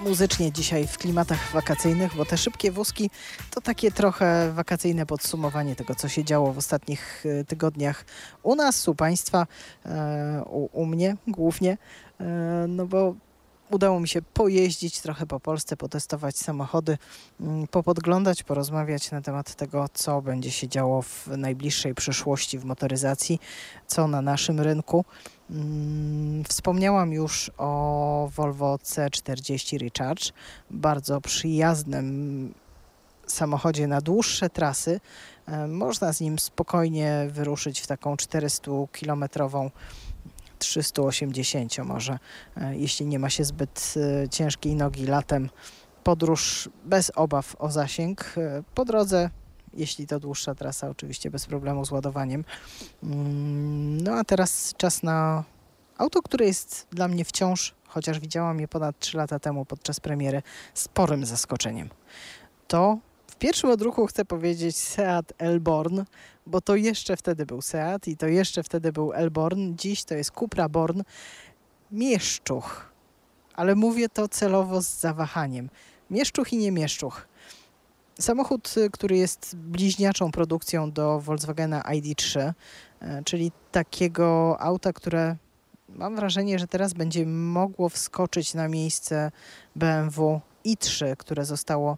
Muzycznie 0.06 0.52
dzisiaj 0.52 0.88
w 0.88 0.98
klimatach 0.98 1.52
wakacyjnych, 1.52 2.15
bo 2.15 2.26
te 2.26 2.38
szybkie 2.38 2.72
wózki 2.72 3.10
to 3.52 3.62
takie 3.62 3.91
trochę 3.91 4.52
wakacyjne 4.52 5.06
podsumowanie 5.06 5.76
tego, 5.76 5.96
co 5.96 6.10
się 6.10 6.24
działo 6.24 6.54
w 6.54 6.58
ostatnich 6.58 7.24
e, 7.26 7.44
tygodniach 7.44 8.06
u 8.44 8.56
nas, 8.56 8.88
u 8.88 8.96
Państwa, 8.96 9.48
e, 9.86 10.44
u, 10.46 10.70
u 10.82 10.86
mnie 10.86 11.15
głównie, 11.28 11.78
e, 12.20 12.26
no 12.68 12.86
bo 12.86 13.15
udało 13.72 14.00
mi 14.00 14.08
się 14.08 14.22
pojeździć 14.22 15.02
trochę 15.02 15.26
po 15.26 15.39
Polsce, 15.39 15.78
potestować 15.78 16.38
samochody, 16.38 16.98
mm, 17.39 17.68
popodglądać, 17.68 18.44
porozmawiać 18.44 19.12
na 19.12 19.22
temat 19.22 19.56
tego, 19.56 19.86
co 19.94 20.22
będzie 20.22 20.52
się 20.52 20.68
działo 20.68 21.02
w 21.02 21.28
najbliższej 21.38 21.96
przyszłości 21.96 22.60
w 22.60 22.65
motoryzacji, 22.65 23.39
co 23.88 24.08
na 24.08 24.22
naszym 24.22 24.60
rynku. 24.60 25.06
Mm, 25.50 26.44
Wspomniałam 26.44 27.14
już 27.14 27.52
o 27.58 28.30
Volvo 28.36 28.76
C40 28.76 29.80
Recharge, 29.80 30.32
bardzo 30.72 31.22
przyjaznym 31.22 32.54
samochodzie 33.28 33.88
na 33.88 34.02
dłuższe 34.02 34.50
trasy. 34.50 35.00
E, 35.48 35.68
Można 35.68 36.14
z 36.14 36.22
nim 36.22 36.40
spokojnie 36.40 37.28
wyruszyć 37.30 37.80
w 37.82 37.88
taką 37.88 38.16
400-kilometrową 38.16 39.70
380 40.60 41.84
może, 41.86 42.20
e, 42.58 42.78
jeśli 42.78 43.06
nie 43.06 43.20
ma 43.20 43.30
się 43.30 43.44
zbyt 43.44 43.94
e, 44.24 44.30
ciężkiej 44.30 44.76
nogi 44.76 45.06
latem. 45.06 45.50
Podróż 46.04 46.70
bez 46.86 47.12
obaw 47.16 47.56
o 47.60 47.72
zasięg. 47.72 48.36
Po 48.76 48.86
drodze, 48.86 49.30
jeśli 49.76 50.08
to 50.08 50.20
dłuższa 50.20 50.56
trasa, 50.56 50.90
oczywiście 50.90 51.32
bez 51.32 51.46
problemu 51.46 51.86
z 51.86 51.92
ładowaniem. 51.92 52.44
Mm, 53.04 54.02
No 54.02 54.14
a 54.14 54.24
teraz 54.24 54.74
czas 54.78 55.04
na 55.04 55.44
auto, 55.98 56.22
które 56.22 56.46
jest 56.46 56.88
dla 56.92 57.08
mnie 57.08 57.26
wciąż, 57.26 57.76
chociaż 57.88 58.20
widziałam 58.20 58.60
je 58.60 58.68
ponad 58.68 59.00
3 59.00 59.18
lata 59.18 59.40
temu 59.40 59.66
podczas 59.66 60.00
premiery, 60.00 60.42
sporym 60.74 61.26
zaskoczeniem. 61.26 61.90
To 62.68 62.98
w 63.28 63.36
pierwszym 63.36 63.70
odruchu 63.70 64.08
chcę 64.08 64.26
powiedzieć 64.26 64.78
Seat 64.78 65.34
Elborn, 65.38 66.02
bo 66.46 66.62
to 66.62 66.76
jeszcze 66.76 67.18
wtedy 67.18 67.46
był 67.46 67.62
Seat 67.62 68.08
i 68.08 68.18
to 68.18 68.28
jeszcze 68.28 68.64
wtedy 68.64 68.92
był 68.92 69.14
Elborn. 69.14 69.76
Dziś 69.76 70.04
to 70.04 70.16
jest 70.16 70.32
Cupra 70.32 70.70
Born. 70.70 71.02
Mieszczuch, 71.92 72.92
ale 73.56 73.76
mówię 73.76 74.10
to 74.10 74.28
celowo 74.28 74.82
z 74.82 75.00
zawahaniem. 75.00 75.70
Mieszczuch 76.10 76.54
i 76.54 76.58
nie 76.58 76.72
mieszczuch. 76.72 77.28
Samochód, 78.19 78.73
y, 78.78 78.89
który 78.89 79.17
jest 79.17 79.56
bliźniaczą 79.56 80.32
produkcją 80.32 80.91
do 80.91 81.19
Volkswagena 81.19 81.82
ID3, 81.82 82.54
e, 83.01 83.23
czyli 83.23 83.51
takiego 83.71 84.58
auta, 84.62 84.93
które 84.93 85.36
mam 85.89 86.15
wrażenie, 86.15 86.60
że 86.60 86.67
teraz 86.67 86.93
będzie 86.93 87.25
mogło 87.25 87.89
wskoczyć 87.89 88.54
na 88.54 88.67
miejsce 88.67 89.32
BMW 89.75 90.41
i3, 90.65 91.15
które 91.17 91.45
zostało 91.45 91.97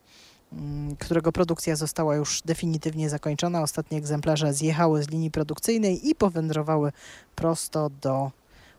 mm, 0.54 0.96
którego 0.96 1.32
produkcja 1.32 1.76
została 1.76 2.16
już 2.16 2.42
definitywnie 2.42 3.10
zakończona. 3.10 3.62
Ostatnie 3.62 3.98
egzemplarze 3.98 4.54
zjechały 4.54 5.04
z 5.04 5.10
linii 5.10 5.32
produkcyjnej 5.32 6.10
i 6.10 6.16
powędrowały 6.16 6.92
prosto 7.36 7.90
do 8.02 8.32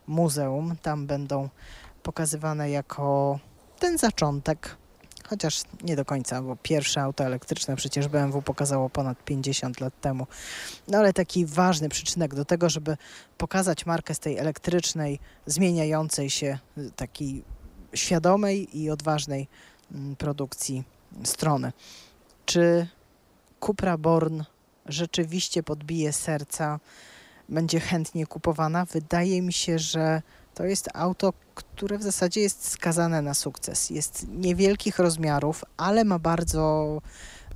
muzeum. 0.07 0.77
Tam 0.83 1.07
będą 1.07 1.49
pokazywane 2.03 2.71
jako 2.71 3.39
ten 3.79 3.99
zaczątek, 3.99 4.77
chociaż 5.29 5.63
nie 5.83 5.97
do 5.97 6.05
końca, 6.05 6.43
bo 6.43 6.57
pierwsze 6.57 7.03
auto 7.03 7.25
elektryczne 7.25 7.77
przecież 7.77 8.09
BMW 8.09 8.43
pokazało 8.43 8.91
ponad 8.91 9.25
50 9.25 9.81
lat 9.81 10.01
temu. 10.01 10.27
No 10.89 10.99
ale 10.99 11.13
taki 11.13 11.47
ważny 11.47 11.89
przyczynek 11.89 12.35
do 12.35 12.45
tego, 12.45 12.71
żeby 12.71 12.97
pokazać 13.39 13.87
markę 13.87 14.15
z 14.15 14.19
tej 14.19 14.39
elektrycznej, 14.39 15.19
zmieniającej 15.47 16.31
się, 16.31 16.59
y, 16.79 16.91
takiej 16.91 17.45
świadomej 17.95 18.79
i 18.79 18.91
odważnej 18.91 19.49
mm, 19.93 20.17
produkcji 20.17 20.85
strony. 21.25 21.73
Czy 22.47 22.87
Cupra 23.61 23.99
Born 23.99 24.43
rzeczywiście 24.87 25.63
podbije 25.63 26.13
serca, 26.13 26.81
będzie 27.49 27.81
chętnie 27.81 28.27
kupowana? 28.27 28.85
Wydaje 28.85 29.43
mi 29.43 29.53
się, 29.53 29.79
że 29.79 30.23
to 30.59 30.65
jest 30.65 30.89
auto, 30.95 31.33
które 31.55 31.99
w 31.99 32.03
zasadzie 32.03 32.41
jest 32.41 32.69
skazane 32.69 33.23
na 33.23 33.35
sukces. 33.35 33.91
Jest 33.91 34.27
niewielkich 34.29 34.99
rozmiarów, 34.99 35.65
ale 35.77 36.05
ma 36.05 36.19
bardzo 36.19 37.03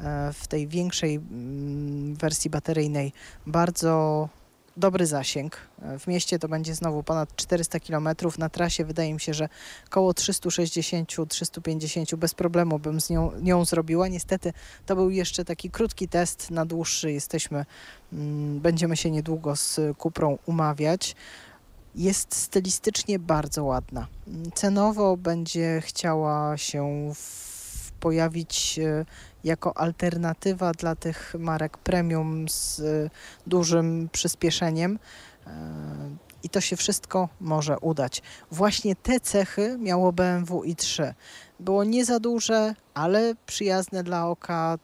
e, 0.00 0.32
w 0.32 0.46
tej 0.46 0.68
większej 0.68 1.14
mm, 1.14 2.14
wersji 2.14 2.50
bateryjnej 2.50 3.12
bardzo 3.46 4.28
dobry 4.76 5.06
zasięg. 5.06 5.56
E, 5.82 5.98
W 5.98 6.06
mieście 6.06 6.38
to 6.38 6.48
będzie 6.48 6.74
znowu 6.74 7.02
ponad 7.02 7.36
400 7.36 7.80
km. 7.80 8.08
Na 8.38 8.48
trasie 8.48 8.84
wydaje 8.84 9.14
mi 9.14 9.20
się, 9.20 9.34
że 9.34 9.48
około 9.86 10.12
360-350 10.12 12.16
bez 12.16 12.34
problemu 12.34 12.78
bym 12.78 13.00
z 13.00 13.10
nią, 13.10 13.32
nią 13.40 13.64
zrobiła. 13.64 14.08
Niestety 14.08 14.52
to 14.86 14.96
był 14.96 15.10
jeszcze 15.10 15.44
taki 15.44 15.70
krótki 15.70 16.08
test, 16.08 16.50
na 16.50 16.66
dłuższy 16.66 17.12
jesteśmy, 17.12 17.64
mm, 18.12 18.60
będziemy 18.60 18.96
się 18.96 19.10
niedługo 19.10 19.56
z 19.56 19.80
Kuprą 19.98 20.38
umawiać. 20.46 21.16
Jest 21.94 22.35
stylistycznie 22.35 23.18
bardzo 23.18 23.64
ładna. 23.64 24.07
Cenowo 24.55 25.16
będzie 25.16 25.81
chciała 25.85 26.57
się 26.57 27.12
pojawić 28.00 28.78
e, 28.78 29.05
jako 29.44 29.76
alternatywa 29.76 30.72
dla 30.72 30.96
tych 30.96 31.35
marek 31.38 31.78
premium 31.78 32.48
z 32.48 32.81
e, 32.81 33.11
dużym 33.46 34.09
przyspieszeniem. 34.12 34.98
E, 35.46 35.50
I 36.42 36.48
to 36.48 36.61
się 36.61 36.76
wszystko 36.76 37.28
może 37.40 37.78
udać. 37.78 38.22
Właśnie 38.50 38.96
te 38.96 39.20
cechy 39.20 39.76
miało 39.78 40.12
BMW 40.12 40.61
i3. 40.61 41.14
Było 41.61 41.85
nie 41.85 42.05
za 42.05 42.20
duże, 42.20 42.74
ale 42.94 43.35
przyjazne 43.46 44.02
dla 44.02 44.28
oka, 44.28 44.78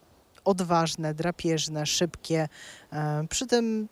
odważne, 0.44 1.14
drapieżne, 1.14 1.86
szybkie. 1.86 2.48
Przy 3.28 3.46
tym, 3.46 3.88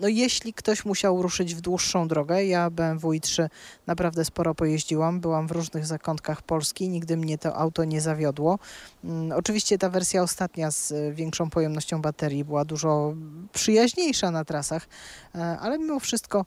no 0.00 0.08
jeśli 0.08 0.52
ktoś 0.54 0.84
musiał 0.84 1.22
ruszyć 1.22 1.54
w 1.54 1.60
dłuższą 1.60 2.08
drogę, 2.08 2.44
ja 2.44 2.70
BMW 2.70 3.08
i3 3.08 3.48
naprawdę 3.86 4.24
sporo 4.24 4.54
pojeździłam, 4.54 5.20
byłam 5.20 5.48
w 5.48 5.50
różnych 5.50 5.86
zakątkach 5.86 6.42
Polski, 6.42 6.88
nigdy 6.88 7.16
mnie 7.16 7.38
to 7.38 7.56
auto 7.56 7.84
nie 7.84 8.00
zawiodło. 8.00 8.58
Mm, 9.04 9.32
Oczywiście 9.32 9.78
ta 9.78 9.90
wersja 9.90 10.22
ostatnia 10.22 10.70
z 10.70 10.92
e, 10.92 11.12
większą 11.12 11.50
pojemnością 11.50 12.02
baterii 12.02 12.44
była 12.44 12.64
dużo 12.64 13.14
przyjaźniejsza 13.52 14.30
na 14.30 14.44
trasach, 14.44 14.88
e, 15.34 15.58
ale 15.60 15.78
mimo 15.78 16.00
wszystko, 16.00 16.44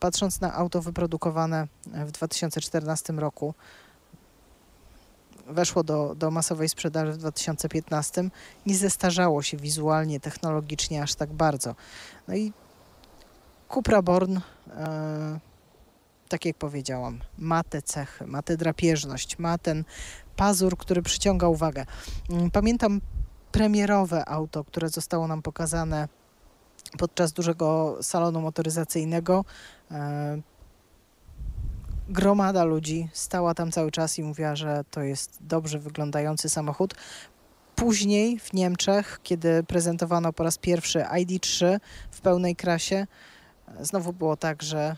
patrząc 0.00 0.40
na 0.40 0.54
auto 0.54 0.82
wyprodukowane 0.82 1.66
w 1.86 2.10
2014 2.10 3.12
roku, 3.12 3.54
weszło 5.46 5.84
do, 5.84 6.14
do 6.14 6.30
masowej 6.30 6.68
sprzedaży 6.68 7.12
w 7.12 7.16
2015, 7.16 8.30
nie 8.66 8.76
zestarzało 8.76 9.42
się 9.42 9.56
wizualnie, 9.56 10.20
technologicznie 10.20 11.02
aż 11.02 11.14
tak 11.14 11.32
bardzo. 11.32 11.74
No 12.28 12.34
i 12.34 12.52
Cupra 13.68 14.02
Born, 14.02 14.36
e, 14.70 15.38
tak 16.28 16.44
jak 16.44 16.56
powiedziałam, 16.56 17.20
ma 17.38 17.64
te 17.64 17.82
cechy, 17.82 18.26
ma 18.26 18.42
tę 18.42 18.56
drapieżność, 18.56 19.38
ma 19.38 19.58
ten 19.58 19.84
pazur, 20.36 20.76
który 20.76 21.02
przyciąga 21.02 21.48
uwagę. 21.48 21.86
Mm, 22.30 22.50
Pamiętam 22.50 23.00
premierowe 23.52 24.28
auto, 24.28 24.64
które 24.64 24.88
zostało 24.88 25.28
nam 25.28 25.42
pokazane 25.42 26.08
podczas 26.98 27.32
dużego 27.32 27.98
salonu 28.02 28.40
motoryzacyjnego. 28.40 29.44
E, 29.90 30.40
gromada 32.08 32.64
ludzi 32.64 33.08
stała 33.12 33.54
tam 33.54 33.72
cały 33.72 33.90
czas 33.90 34.18
i 34.18 34.22
mówiła, 34.22 34.56
że 34.56 34.84
to 34.90 35.02
jest 35.02 35.38
dobrze 35.40 35.78
wyglądający 35.78 36.48
samochód. 36.48 36.94
Później 37.76 38.38
w 38.38 38.52
Niemczech, 38.52 39.20
kiedy 39.22 39.62
prezentowano 39.62 40.32
po 40.32 40.44
raz 40.44 40.58
pierwszy 40.58 40.98
ID3 40.98 41.80
w 42.10 42.20
pełnej 42.20 42.56
krasie, 42.56 43.06
znowu 43.80 44.12
było 44.12 44.36
tak, 44.36 44.62
że 44.62 44.96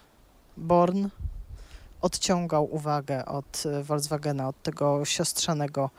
Born 0.56 1.08
odciągał 2.00 2.74
uwagę 2.74 3.26
od 3.26 3.62
e, 3.66 3.82
Volkswagena, 3.82 4.48
od 4.48 4.62
tego 4.62 5.04
siostrzanego 5.04 5.90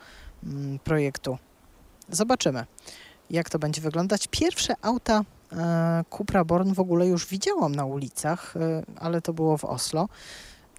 mm, 0.44 0.80
projektu. 0.80 1.38
Zobaczymy, 2.10 2.66
jak 3.30 3.50
to 3.50 3.60
będzie 3.60 3.82
wyglądać. 3.82 4.28
Pierwsze 4.32 4.74
auta 4.82 5.22
e, 5.52 6.04
Cupra 6.10 6.46
Born 6.46 6.74
w 6.74 6.80
ogóle 6.80 7.08
już 7.08 7.28
widziałam 7.28 7.76
na 7.76 7.86
ulicach, 7.86 8.58
e, 8.58 8.84
ale 9.00 9.22
to 9.22 9.34
było 9.34 9.58
w 9.58 9.66
Oslo. 9.66 10.10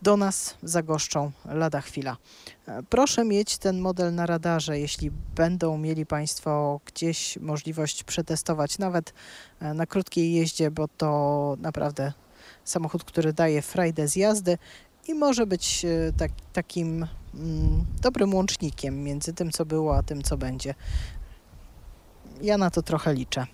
Do 0.03 0.17
nas 0.17 0.55
zagoszczą 0.63 1.31
lada 1.45 1.81
chwila. 1.81 2.17
E, 2.69 2.83
Proszę 2.83 3.25
mieć 3.25 3.59
ten 3.59 3.79
model 3.79 4.15
na 4.15 4.27
radarze, 4.27 4.79
jeśli 4.79 5.11
będą 5.11 5.79
mieli 5.79 6.07
Państwo 6.07 6.81
gdzieś 6.87 7.37
możliwość 7.37 8.05
przetestować, 8.05 8.79
nawet 8.79 9.15
e, 9.61 9.75
na 9.75 9.87
krótkiej 9.87 10.33
jeździe, 10.33 10.71
bo 10.71 10.89
to 10.89 11.57
naprawdę 11.61 12.13
samochód, 12.65 13.05
który 13.05 13.33
daje 13.33 13.63
frajdę 13.63 14.09
z 14.09 14.17
jazdy 14.17 14.59
i 15.09 15.15
może 15.15 15.47
być 15.47 15.85
e, 15.85 16.13
tak, 16.19 16.31
takim 16.53 17.07
mm, 17.35 17.85
dobrym 18.03 18.35
łącznikiem 18.35 19.03
między 19.03 19.33
tym, 19.33 19.51
co 19.51 19.67
było, 19.67 19.97
a 19.97 20.03
tym, 20.03 20.23
co 20.23 20.37
będzie. 20.37 20.75
Ja 22.43 22.59
na 22.59 22.71
to 22.71 22.83
trochę 22.83 23.15
liczę. 23.15 23.47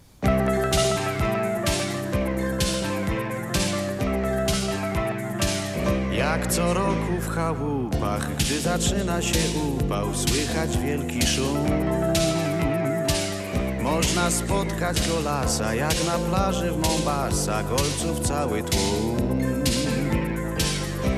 Jak 6.34 6.52
co 6.52 6.74
roku 6.74 7.20
w 7.20 7.28
chałupach, 7.28 8.36
gdy 8.36 8.60
zaczyna 8.60 9.22
się 9.22 9.38
upał, 9.78 10.14
słychać 10.14 10.78
wielki 10.78 11.26
szum. 11.26 11.66
Można 13.82 14.30
spotkać 14.30 15.08
golasa, 15.08 15.74
jak 15.74 15.94
na 16.06 16.18
plaży 16.18 16.72
w 16.72 16.78
Mombasa, 16.78 17.62
golców 17.62 18.20
cały 18.20 18.62
tłum. 18.62 19.16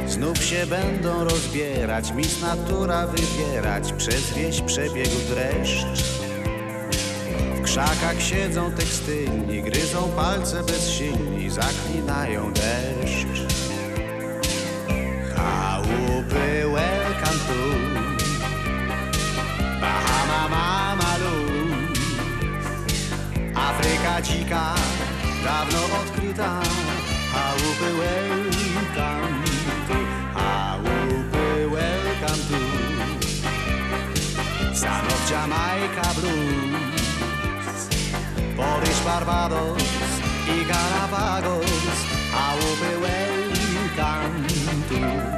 Znów 0.09 0.45
się 0.45 0.67
będą 0.67 1.25
rozbierać, 1.25 2.13
mis 2.13 2.43
natura 2.43 3.07
wybierać, 3.07 3.93
przez 3.93 4.33
wieś 4.35 4.61
przebiegł 4.61 5.17
dreszcz. 5.31 5.87
W 7.55 7.63
krzakach 7.63 8.23
siedzą 8.23 8.73
tekstylni, 8.73 9.63
gryzą 9.63 10.09
palce 10.17 10.63
bezsilni, 10.63 11.51
zaklinają 11.51 12.53
deszcz. 12.53 13.56
Chałupy 15.47 16.67
welcome 16.75 17.41
to 17.49 17.61
Bahama 19.81 20.43
Mama 20.51 21.11
Afryka 23.55 24.15
dzika, 24.23 24.75
dawno 25.45 25.81
odkryta 26.01 26.51
Chałupy 27.33 27.91
welcome 28.01 29.45
to 29.89 29.99
Chałupy 30.35 31.49
welcome 31.77 32.43
to 32.51 32.61
Son 34.75 35.07
of 35.07 35.19
Blues 36.19 37.81
Polish 38.57 39.01
Barbados 39.05 39.83
i 40.55 40.57
Galapagos 40.71 41.99
Chałupy 42.33 42.93
welcome 43.01 44.47
to 44.89 45.36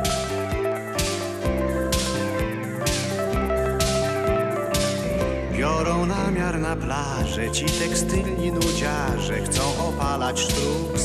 Biorą 5.79 6.07
namiar 6.07 6.59
na 6.59 6.77
plażę, 6.77 7.51
ci 7.51 7.65
tekstylni 7.65 8.53
nudziarze 8.53 9.43
chcą 9.45 9.63
opalać 9.89 10.41
sztruks. 10.41 11.05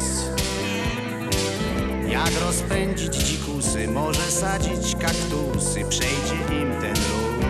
Jak 2.07 2.31
rozpędzić 2.41 3.15
dzikusy, 3.15 3.87
może 3.87 4.31
sadzić 4.31 4.95
kaktusy, 4.95 5.85
przejdzie 5.89 6.61
im 6.61 6.71
ten 6.81 6.93
luz. 6.93 7.45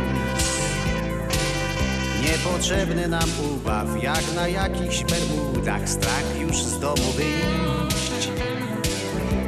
Niepotrzebny 2.23 3.07
nam 3.07 3.29
ubaw, 3.53 4.03
jak 4.03 4.35
na 4.35 4.47
jakichś 4.47 5.03
bermudach, 5.03 5.89
strach 5.89 6.39
już 6.39 6.63
z 6.63 6.79
domu 6.79 7.11
wyjść. 7.15 8.31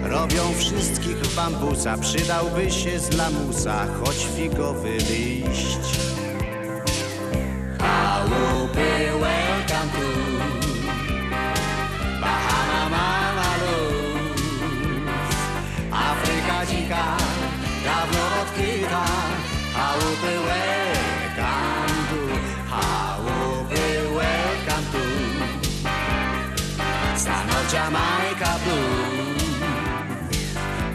Robią 0.03 0.53
wszystkich 0.57 1.17
w 1.17 1.35
bambusa, 1.35 1.97
przydałby 1.97 2.71
się 2.71 2.99
z 2.99 3.17
lamusa, 3.17 3.87
choć 4.03 4.27
figowy 4.37 4.97
liść. 4.97 6.04
Afryka 16.85 17.05
dzika, 17.05 17.17
dawno 17.83 18.41
odkryta 18.41 19.05
Chałupy 19.73 20.33
welcome 20.47 21.97
to 22.09 22.21
Chałupy 22.69 23.85
welcome 24.15 24.85
to. 24.91 25.03
Stan 27.17 27.49
of 27.49 27.73
Jamaica 27.73 28.59
Blues 28.63 29.43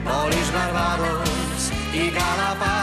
Polish 0.04 0.50
Barbados 0.52 1.70
i 1.94 2.10
Galapagos 2.10 2.79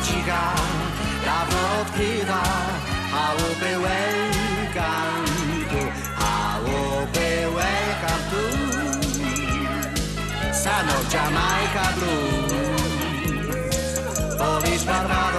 Afryka 0.00 0.12
dzika, 0.12 0.42
dawno 1.24 1.80
odkryta 1.80 2.42
Chałupy 3.12 3.72
welcome 3.84 5.28
to 5.70 5.80
Chałupy 6.18 7.30
welcome 7.54 8.24
to 8.30 8.42
Son 10.54 10.88
of 10.88 11.04
Jamaica 11.12 11.86
Blues. 11.96 12.52
Polish 14.38 14.84
Barbados 14.84 15.29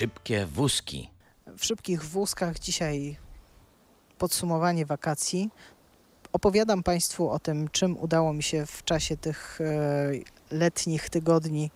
Szybkie 0.00 0.46
wózki. 0.46 1.10
W 1.58 1.64
szybkich 1.64 2.04
wózkach 2.04 2.58
dzisiaj 2.58 3.16
podsumowanie 4.18 4.86
wakacji. 4.86 5.50
Opowiadam 6.32 6.82
Państwu 6.82 7.30
o 7.30 7.38
tym, 7.38 7.68
czym 7.68 7.98
udało 7.98 8.32
mi 8.32 8.42
się 8.42 8.66
w 8.66 8.84
czasie 8.84 9.16
tych 9.16 9.60
e, 9.60 10.54
letnich 10.56 11.10
tygodni, 11.10 11.70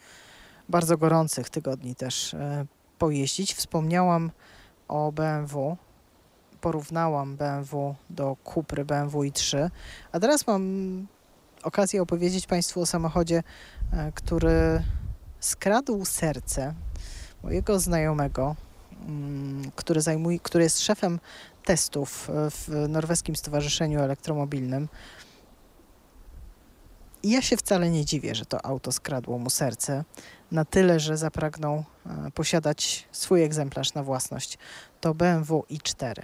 bardzo 0.68 0.96
gorących 0.98 1.50
tygodni 1.50 1.94
też 1.94 2.34
e, 2.34 2.66
pojeździć. 2.98 3.54
Wspomniałam 3.54 4.30
o 4.88 5.12
BMW, 5.12 5.76
porównałam 6.60 7.36
BMW 7.36 7.94
do 8.10 8.36
Kupry 8.44 8.84
BMW 8.84 9.20
i3, 9.20 9.70
a 10.12 10.20
teraz 10.20 10.46
mam 10.46 11.06
okazję 11.62 12.02
opowiedzieć 12.02 12.46
Państwu 12.46 12.80
o 12.80 12.86
samochodzie, 12.86 13.42
e, 13.92 14.12
który 14.12 14.82
skradł 15.40 16.04
serce 16.04 16.74
mojego 17.44 17.80
znajomego, 17.80 18.56
mm, 19.06 19.70
który, 19.76 20.00
zajmuje, 20.00 20.38
który 20.38 20.64
jest 20.64 20.80
szefem 20.80 21.20
testów 21.64 22.30
e, 22.30 22.50
w 22.50 22.88
Norweskim 22.88 23.36
Stowarzyszeniu 23.36 24.00
Elektromobilnym. 24.00 24.88
I 27.22 27.30
ja 27.30 27.42
się 27.42 27.56
wcale 27.56 27.90
nie 27.90 28.04
dziwię, 28.04 28.34
że 28.34 28.46
to 28.46 28.66
auto 28.66 28.92
skradło 28.92 29.38
mu 29.38 29.50
serce 29.50 30.04
na 30.52 30.64
tyle, 30.64 31.00
że 31.00 31.16
zapragnął 31.16 31.74
e, 32.06 32.30
posiadać 32.34 33.08
swój 33.12 33.42
egzemplarz 33.42 33.94
na 33.94 34.02
własność. 34.02 34.58
To 35.00 35.14
BMW 35.14 35.64
i4. 35.70 36.22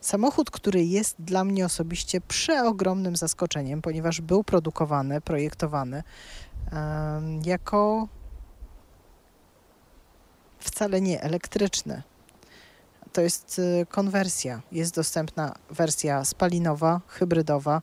Samochód, 0.00 0.50
który 0.50 0.84
jest 0.84 1.16
dla 1.18 1.44
mnie 1.44 1.66
osobiście 1.66 2.20
przeogromnym 2.20 3.16
zaskoczeniem, 3.16 3.82
ponieważ 3.82 4.20
był 4.20 4.44
produkowany, 4.44 5.20
projektowany 5.20 6.02
jako 7.44 8.08
wcale 10.66 11.00
nie 11.00 11.22
elektryczny. 11.22 12.02
To 13.12 13.20
jest 13.20 13.58
y, 13.58 13.86
konwersja. 13.88 14.62
Jest 14.72 14.94
dostępna 14.94 15.54
wersja 15.70 16.24
spalinowa, 16.24 17.00
hybrydowa 17.06 17.82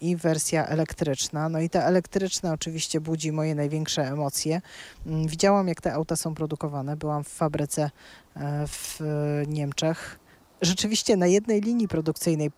i 0.00 0.16
wersja 0.16 0.66
elektryczna. 0.66 1.48
No 1.48 1.60
i 1.60 1.70
ta 1.70 1.82
elektryczna 1.82 2.52
oczywiście 2.52 3.00
budzi 3.00 3.32
moje 3.32 3.54
największe 3.54 4.02
emocje. 4.02 4.62
Mm, 5.06 5.26
Widziałam, 5.26 5.68
jak 5.68 5.80
te 5.80 5.92
auta 5.92 6.16
są 6.16 6.34
produkowane. 6.34 6.96
Byłam 6.96 7.24
w 7.24 7.28
fabryce 7.28 7.90
e, 8.36 8.66
w 8.66 9.00
e, 9.00 9.46
Niemczech. 9.46 10.18
Rzeczywiście 10.62 11.16
na 11.16 11.26
jednej 11.26 11.60
linii 11.60 11.88
produkcyjnej 11.88 12.50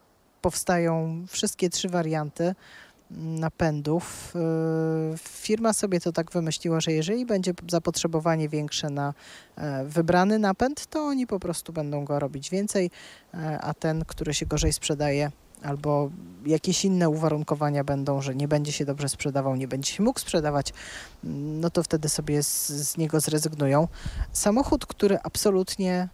powstają 0.42 1.24
wszystkie 1.28 1.70
trzy 1.70 1.88
warianty 1.88 2.54
napędów. 3.10 4.34
E, 4.34 5.18
Firma 5.18 5.72
sobie 5.72 6.00
to 6.00 6.12
tak 6.12 6.30
wymyśliła, 6.32 6.80
że 6.80 6.92
jeżeli 6.92 7.26
będzie 7.26 7.52
zapotrzebowanie 7.70 8.48
większe 8.48 8.90
na 8.90 9.14
e, 9.56 9.84
wybrany 9.84 10.38
napęd, 10.38 10.86
to 10.86 11.04
oni 11.04 11.26
po 11.26 11.40
prostu 11.40 11.72
będą 11.72 12.04
go 12.04 12.18
robić 12.18 12.50
więcej, 12.50 12.90
e, 13.34 13.58
a 13.60 13.74
ten, 13.74 14.04
który 14.04 14.34
się 14.34 14.46
gorzej 14.46 14.72
sprzedaje, 14.72 15.30
albo 15.62 16.10
jakieś 16.46 16.84
inne 16.84 17.08
uwarunkowania 17.08 17.84
będą, 17.84 18.20
że 18.22 18.34
nie 18.34 18.48
będzie 18.48 18.72
się 18.72 18.84
dobrze 18.84 19.08
sprzedawał, 19.08 19.56
nie 19.56 19.68
będzie 19.68 19.92
się 19.92 20.02
mógł 20.02 20.20
sprzedawać, 20.20 20.72
mm, 21.24 21.60
no 21.60 21.70
to 21.70 21.82
wtedy 21.82 22.08
sobie 22.08 22.42
z, 22.42 22.66
z 22.66 22.96
niego 22.96 23.20
zrezygnują. 23.20 23.88
Samochód, 24.32 24.86
który 24.86 25.18
absolutnie 25.22 26.08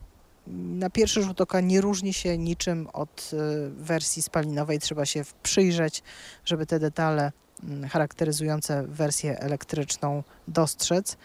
Na 0.47 0.91
pierwszy 0.91 1.23
rzut 1.23 1.41
oka 1.41 1.61
nie 1.61 1.81
różni 1.81 2.15
się 2.15 2.39
niczym 2.39 2.89
od 2.93 3.31
y, 3.33 3.71
wersji 3.71 4.23
spalinowej. 4.23 4.79
Trzeba 4.79 5.07
się 5.07 5.25
przyjrzeć, 5.43 6.03
żeby 6.45 6.67
te 6.67 6.79
detale 6.79 7.33
mm, 7.63 7.89
charakteryzujące 7.89 8.83
wersję 8.87 9.39
elektryczną 9.41 10.23
dostrzec. 10.49 11.17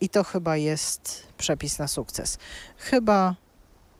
I 0.00 0.08
to 0.08 0.24
chyba 0.24 0.56
jest 0.56 1.26
przepis 1.36 1.78
na 1.78 1.88
sukces. 1.88 2.38
Chyba 2.76 3.34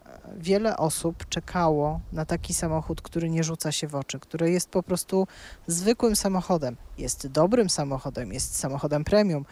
e, 0.06 0.18
wiele 0.36 0.76
osób 0.76 1.28
czekało 1.28 2.00
na 2.12 2.24
taki 2.24 2.54
samochód, 2.54 3.02
który 3.02 3.30
nie 3.30 3.44
rzuca 3.44 3.72
się 3.72 3.88
w 3.88 3.94
oczy, 3.94 4.20
który 4.20 4.50
jest 4.50 4.68
po 4.70 4.82
prostu 4.82 5.26
zwykłym 5.66 6.16
samochodem. 6.16 6.76
Jest 6.98 7.26
dobrym 7.26 7.70
samochodem, 7.70 8.32
jest 8.32 8.58
samochodem 8.58 9.04
premium, 9.04 9.44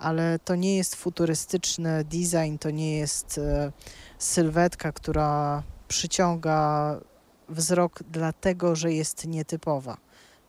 ale 0.00 0.38
to 0.38 0.54
nie 0.54 0.76
jest 0.76 0.96
futurystyczny 0.96 2.04
design, 2.04 2.56
to 2.60 2.70
nie 2.70 2.98
jest 2.98 3.38
e, 3.38 3.72
sylwetka, 4.18 4.92
która 4.92 5.62
przyciąga 5.88 6.96
wzrok 7.48 8.02
dlatego, 8.10 8.76
że 8.76 8.92
jest 8.92 9.26
nietypowa. 9.26 9.96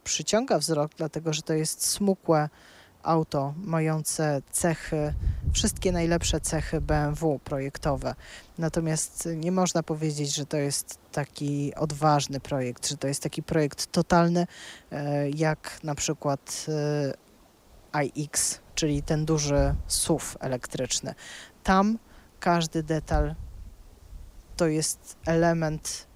Przyciąga 0.04 0.60
wzrok 0.60 0.92
dlatego, 0.98 1.34
że 1.34 1.42
to 1.42 1.54
jest 1.54 1.86
smukłe 1.86 2.50
auto 3.04 3.54
mające 3.58 4.42
cechy, 4.52 5.14
wszystkie 5.54 5.92
najlepsze 5.92 6.42
cechy 6.42 6.82
BMW 6.82 7.40
projektowe. 7.40 8.16
Natomiast 8.58 9.30
nie 9.36 9.52
można 9.52 9.84
powiedzieć, 9.84 10.36
że 10.36 10.46
to 10.46 10.58
jest 10.58 10.98
taki 11.12 11.76
odważny 11.76 12.40
projekt, 12.40 12.88
że 12.88 12.98
to 12.98 13.08
jest 13.08 13.24
taki 13.24 13.44
projekt 13.44 13.92
totalny, 13.92 14.48
e, 14.92 15.30
jak 15.30 15.80
na 15.84 15.96
przykład 15.96 16.66
e, 16.70 17.31
iX, 17.94 18.60
czyli 18.76 19.04
ten 19.04 19.26
duży 19.26 19.76
SUV 19.88 20.26
elektryczny. 20.40 21.16
Tam 21.64 21.98
każdy 22.40 22.84
detal 22.84 23.36
to 24.58 24.68
jest 24.68 25.18
element 25.26 26.08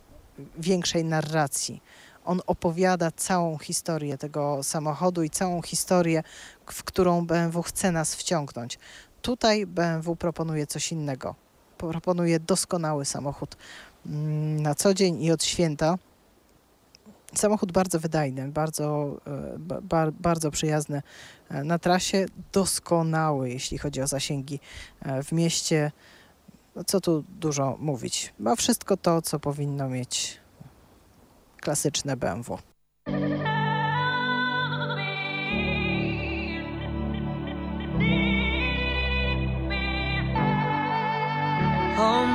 większej 0.58 1.06
narracji. 1.06 1.82
On 2.26 2.42
opowiada 2.48 3.12
całą 3.12 3.58
historię 3.58 4.18
tego 4.18 4.64
samochodu 4.64 5.24
i 5.24 5.30
całą 5.30 5.62
historię, 5.62 6.24
w 6.66 6.84
którą 6.84 7.26
BMW 7.26 7.62
chce 7.62 7.92
nas 7.92 8.16
wciągnąć. 8.16 8.80
Tutaj 9.22 9.66
BMW 9.66 10.16
proponuje 10.16 10.68
coś 10.68 10.92
innego. 10.92 11.36
Proponuje 11.78 12.40
doskonały 12.40 13.06
samochód 13.06 13.58
mm, 14.06 14.62
na 14.62 14.76
co 14.76 14.94
dzień 14.94 15.24
i 15.24 15.32
od 15.32 15.44
święta. 15.44 15.98
Samochód 17.38 17.72
bardzo 17.72 18.00
wydajny, 18.00 18.48
bardzo, 18.52 19.18
e, 19.28 19.60
ba- 19.60 19.82
ba- 19.82 20.12
bardzo 20.12 20.52
przyjazny 20.52 21.02
e, 21.50 21.64
na 21.64 21.80
trasie, 21.80 22.26
doskonały, 22.52 23.50
jeśli 23.50 23.78
chodzi 23.78 24.02
o 24.02 24.08
zasięgi 24.08 24.60
e, 25.02 25.24
w 25.24 25.32
mieście. 25.32 25.92
No 26.76 26.84
co 26.84 27.02
tu 27.02 27.24
dużo 27.40 27.78
mówić. 27.80 28.34
Ma 28.40 28.56
wszystko 28.56 28.98
to, 28.98 29.22
co 29.22 29.40
powinno 29.40 29.90
mieć 29.90 30.40
klasyczne 31.62 32.18
BMW. 32.18 32.58
Hold 41.98 42.35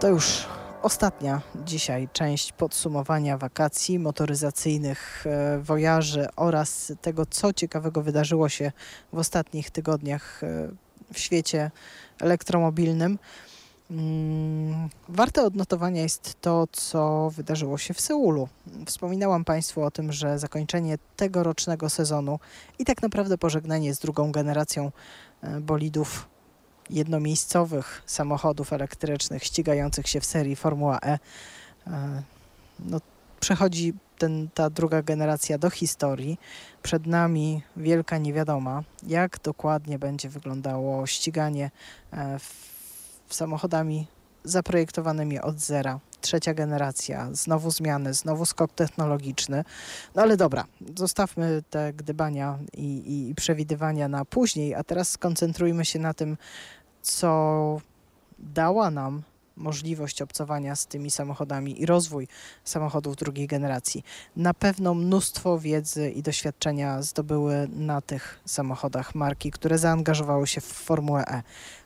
To 0.00 0.08
już 0.08 0.46
ostatnia 0.82 1.40
dzisiaj 1.64 2.08
część 2.12 2.52
podsumowania 2.52 3.38
wakacji 3.38 3.98
motoryzacyjnych 3.98 5.26
e, 5.26 5.58
wojaży 5.58 6.26
oraz 6.36 6.92
tego, 7.00 7.26
co 7.26 7.52
ciekawego 7.52 8.02
wydarzyło 8.02 8.48
się 8.48 8.72
w 9.12 9.18
ostatnich 9.18 9.70
tygodniach 9.70 10.44
e, 10.44 10.68
w 11.12 11.18
świecie 11.18 11.70
elektromobilnym. 12.20 13.18
Mm, 13.90 14.88
Warte 15.08 15.42
odnotowania 15.42 16.02
jest 16.02 16.40
to, 16.40 16.66
co 16.72 17.30
wydarzyło 17.36 17.78
się 17.78 17.94
w 17.94 18.00
Seulu. 18.00 18.48
Wspominałam 18.86 19.44
Państwu 19.44 19.82
o 19.82 19.90
tym, 19.90 20.12
że 20.12 20.38
zakończenie 20.38 20.98
tegorocznego 21.16 21.90
sezonu 21.90 22.38
i 22.78 22.84
tak 22.84 23.02
naprawdę 23.02 23.38
pożegnanie 23.38 23.94
z 23.94 23.98
drugą 23.98 24.32
generacją 24.32 24.92
e, 25.42 25.60
bolidów 25.60 26.29
jednomiejscowych 26.90 28.02
samochodów 28.06 28.72
elektrycznych 28.72 29.44
ścigających 29.44 30.08
się 30.08 30.20
w 30.20 30.24
serii 30.24 30.56
Formuła 30.56 30.98
E. 31.02 31.18
E, 31.86 32.22
No, 32.80 33.00
przechodzi 33.40 33.94
ten, 34.18 34.48
ta 34.54 34.70
druga 34.70 35.02
generacja 35.02 35.58
do 35.58 35.70
historii. 35.70 36.38
Przed 36.82 37.06
nami 37.06 37.62
wielka 37.76 38.18
niewiadoma, 38.18 38.82
jak 39.06 39.38
dokładnie 39.42 39.98
będzie 39.98 40.28
wyglądało 40.28 41.06
ściganie 41.06 41.70
e, 42.12 42.38
w, 42.38 42.70
w 43.28 43.34
samochodami 43.34 44.06
zaprojektowanymi 44.44 45.40
od 45.40 45.60
zera. 45.60 46.00
Trzecia 46.20 46.54
generacja, 46.54 47.28
znowu 47.32 47.70
zmiany, 47.70 48.14
znowu 48.14 48.46
skok 48.46 48.72
technologiczny. 48.72 49.64
No 50.14 50.22
ale 50.22 50.36
dobra, 50.36 50.64
zostawmy 50.96 51.62
te 51.70 51.92
gdybania 51.92 52.58
i, 52.76 52.84
i, 52.84 53.30
i 53.30 53.34
przewidywania 53.34 54.08
na 54.08 54.24
później, 54.24 54.74
a 54.74 54.84
teraz 54.84 55.10
skoncentrujmy 55.10 55.84
się 55.84 55.98
na 55.98 56.14
tym, 56.14 56.36
co 57.02 57.80
dała 58.38 58.90
nam 58.90 59.22
możliwość 59.56 60.22
obcowania 60.22 60.76
z 60.76 60.86
tymi 60.86 61.10
samochodami 61.10 61.82
i 61.82 61.86
rozwój 61.86 62.28
samochodów 62.64 63.16
drugiej 63.16 63.46
generacji. 63.46 64.04
Na 64.36 64.54
pewno 64.54 64.94
mnóstwo 64.94 65.58
wiedzy 65.58 66.10
i 66.10 66.22
doświadczenia 66.22 67.02
zdobyły 67.02 67.68
na 67.72 68.00
tych 68.00 68.40
samochodach 68.44 69.14
marki, 69.14 69.50
które 69.50 69.78
zaangażowały 69.78 70.46
się 70.46 70.60
w 70.60 70.64
Formułę 70.64 71.24
E. 71.26 71.42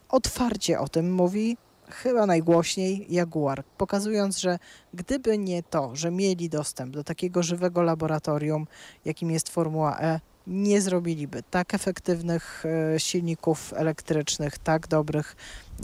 Otwarcie 0.09 0.81
o 0.81 0.89
tym 0.89 1.13
mówi 1.13 1.57
chyba 1.89 2.27
najgłośniej 2.27 3.07
Jaguar, 3.09 3.65
pokazując, 3.79 4.39
że 4.39 4.59
gdyby 4.95 5.39
nie 5.39 5.63
to, 5.63 5.97
że 5.97 6.11
mieli 6.11 6.49
dostęp 6.49 6.95
do 6.95 7.05
takiego 7.05 7.43
żywego 7.43 7.83
laboratorium, 7.83 8.67
jakim 9.05 9.31
jest 9.31 9.49
Formuła 9.49 9.99
E, 10.01 10.21
nie 10.47 10.81
zrobiliby 10.81 11.43
tak 11.43 11.75
efektywnych 11.75 12.65
e, 12.95 13.01
silników 13.01 13.73
elektrycznych, 13.77 14.59
tak 14.59 14.89
dobrych 14.89 15.37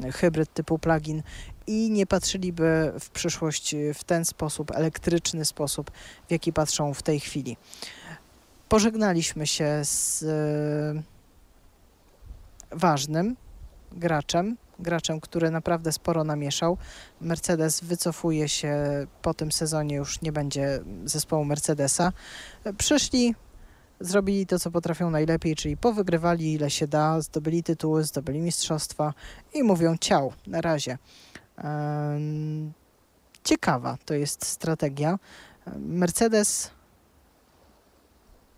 e, 0.04 0.12
hybryd 0.12 0.54
typu 0.54 0.78
plug-in 0.78 1.22
i 1.66 1.90
nie 1.90 2.06
patrzyliby 2.06 2.92
w 3.00 3.10
przyszłość 3.10 3.74
w 3.94 4.04
ten 4.04 4.24
sposób, 4.24 4.70
elektryczny 4.70 5.44
sposób, 5.44 5.90
w 6.28 6.32
jaki 6.32 6.52
patrzą 6.52 6.94
w 6.94 7.02
tej 7.02 7.20
chwili. 7.20 7.56
Pożegnaliśmy 8.68 9.46
się 9.46 9.80
z 9.84 10.22
e, 10.22 11.02
ważnym 12.76 13.36
graczem, 13.92 14.56
graczem, 14.78 15.20
który 15.20 15.50
naprawdę 15.50 15.92
sporo 15.92 16.24
namieszał. 16.24 16.78
Mercedes 17.20 17.80
wycofuje 17.80 18.48
się 18.48 18.76
po 19.22 19.34
tym 19.34 19.52
sezonie, 19.52 19.96
już 19.96 20.22
nie 20.22 20.32
będzie 20.32 20.80
zespołu 21.04 21.44
Mercedesa. 21.44 22.12
Przyszli 22.78 23.34
zrobili 24.00 24.46
to, 24.46 24.58
co 24.58 24.70
potrafią 24.70 25.10
najlepiej, 25.10 25.56
czyli 25.56 25.76
powygrywali 25.76 26.52
ile 26.52 26.70
się 26.70 26.86
da, 26.86 27.20
zdobyli 27.20 27.62
tytuły, 27.62 28.04
zdobyli 28.04 28.40
mistrzostwa 28.40 29.14
i 29.54 29.62
mówią 29.62 29.96
ciał, 29.96 30.32
na 30.46 30.60
razie. 30.60 30.98
Ciekawa 33.44 33.98
to 34.04 34.14
jest 34.14 34.46
strategia. 34.46 35.18
Mercedes, 35.76 36.70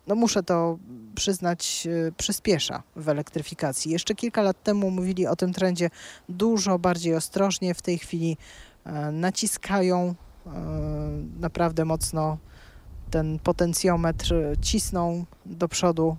no 0.07 0.14
muszę 0.14 0.43
to 0.43 0.78
przyznać, 1.14 1.88
e, 2.09 2.12
przyspiesza 2.12 2.82
w 2.97 3.09
elektryfikacji. 3.09 3.93
Jeszcze 3.93 4.14
kilka 4.14 4.43
lat 4.43 4.62
temu 4.62 4.90
mówili 4.90 5.26
o 5.26 5.36
tym 5.36 5.53
trendzie 5.53 5.90
dużo 6.28 6.78
bardziej 6.78 7.14
ostrożnie. 7.14 7.74
W 7.74 7.82
tej 7.82 7.99
chwili 7.99 8.36
e, 8.84 9.12
naciskają 9.12 10.14
e, 10.47 10.51
naprawdę 11.40 11.84
mocno 11.84 12.38
ten 13.12 13.38
potencjometr 13.38 14.34
cisną 14.60 15.24
do 15.46 15.68
przodu, 15.68 16.16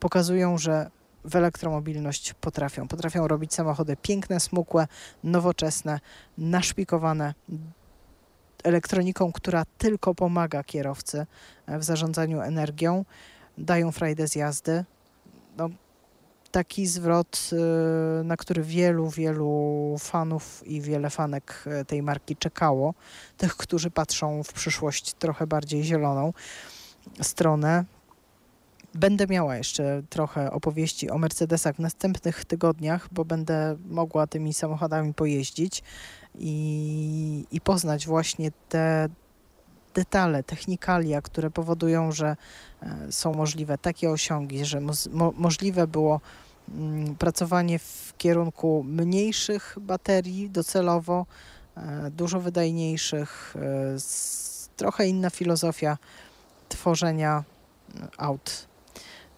pokazują, 0.00 0.58
że 0.58 0.90
w 1.24 1.36
elektromobilność 1.36 2.34
potrafią. 2.34 2.88
Potrafią 2.88 3.28
robić 3.28 3.54
samochody 3.54 3.96
piękne, 4.02 4.40
smukłe, 4.40 4.86
nowoczesne, 5.24 6.00
naszpikowane 6.38 7.34
elektroniką, 8.64 9.32
która 9.32 9.64
tylko 9.78 10.14
pomaga 10.14 10.64
kierowcy 10.64 11.26
e, 11.66 11.78
w 11.78 11.84
zarządzaniu 11.84 12.40
energią. 12.40 13.04
Dają 13.58 13.92
frajdę 13.92 14.28
z 14.28 14.34
jazdy. 14.34 14.84
No, 15.56 15.70
taki 16.52 16.86
zwrot, 16.86 17.50
y, 18.20 18.24
na 18.24 18.36
który 18.36 18.62
wielu, 18.62 19.10
wielu 19.10 19.96
fanów 19.98 20.62
i 20.66 20.80
wiele 20.80 21.10
fanek 21.10 21.64
e, 21.66 21.84
tej 21.84 22.02
marki 22.02 22.36
czekało. 22.36 22.94
Tych, 23.36 23.56
którzy 23.56 23.90
patrzą 23.90 24.42
w 24.42 24.52
przyszłość 24.52 25.14
trochę 25.14 25.46
bardziej 25.46 25.84
zieloną 25.84 26.32
stronę. 27.22 27.84
Będę 28.94 29.26
miała 29.26 29.56
jeszcze 29.56 30.02
trochę 30.10 30.52
opowieści 30.52 31.10
o 31.10 31.18
Mercedesach 31.18 31.76
w 31.76 31.78
następnych 31.78 32.44
tygodniach, 32.44 33.08
bo 33.12 33.24
będę 33.24 33.76
mogła 33.90 34.26
tymi 34.26 34.54
samochodami 34.54 35.14
pojeździć 35.14 35.82
i, 36.38 37.46
i 37.50 37.60
poznać 37.60 38.06
właśnie 38.06 38.50
te 38.68 39.08
detale, 39.94 40.42
technikalia, 40.42 41.22
które 41.22 41.50
powodują, 41.50 42.12
że 42.12 42.36
e, 42.82 43.12
są 43.12 43.34
możliwe 43.34 43.78
takie 43.78 44.10
osiągi, 44.10 44.64
że 44.64 44.80
mo, 44.80 44.92
mo, 45.10 45.32
możliwe 45.36 45.86
było 45.86 46.20
pracowanie 47.18 47.78
w 47.78 48.14
kierunku 48.18 48.84
mniejszych 48.88 49.76
baterii 49.80 50.50
docelowo, 50.50 51.26
e, 51.76 52.10
dużo 52.10 52.40
wydajniejszych, 52.40 53.54
e, 53.56 53.96
trochę 54.76 55.08
inna 55.08 55.30
filozofia 55.30 55.98
tworzenia 56.68 57.44
mm, 57.94 58.08
aut. 58.18 58.66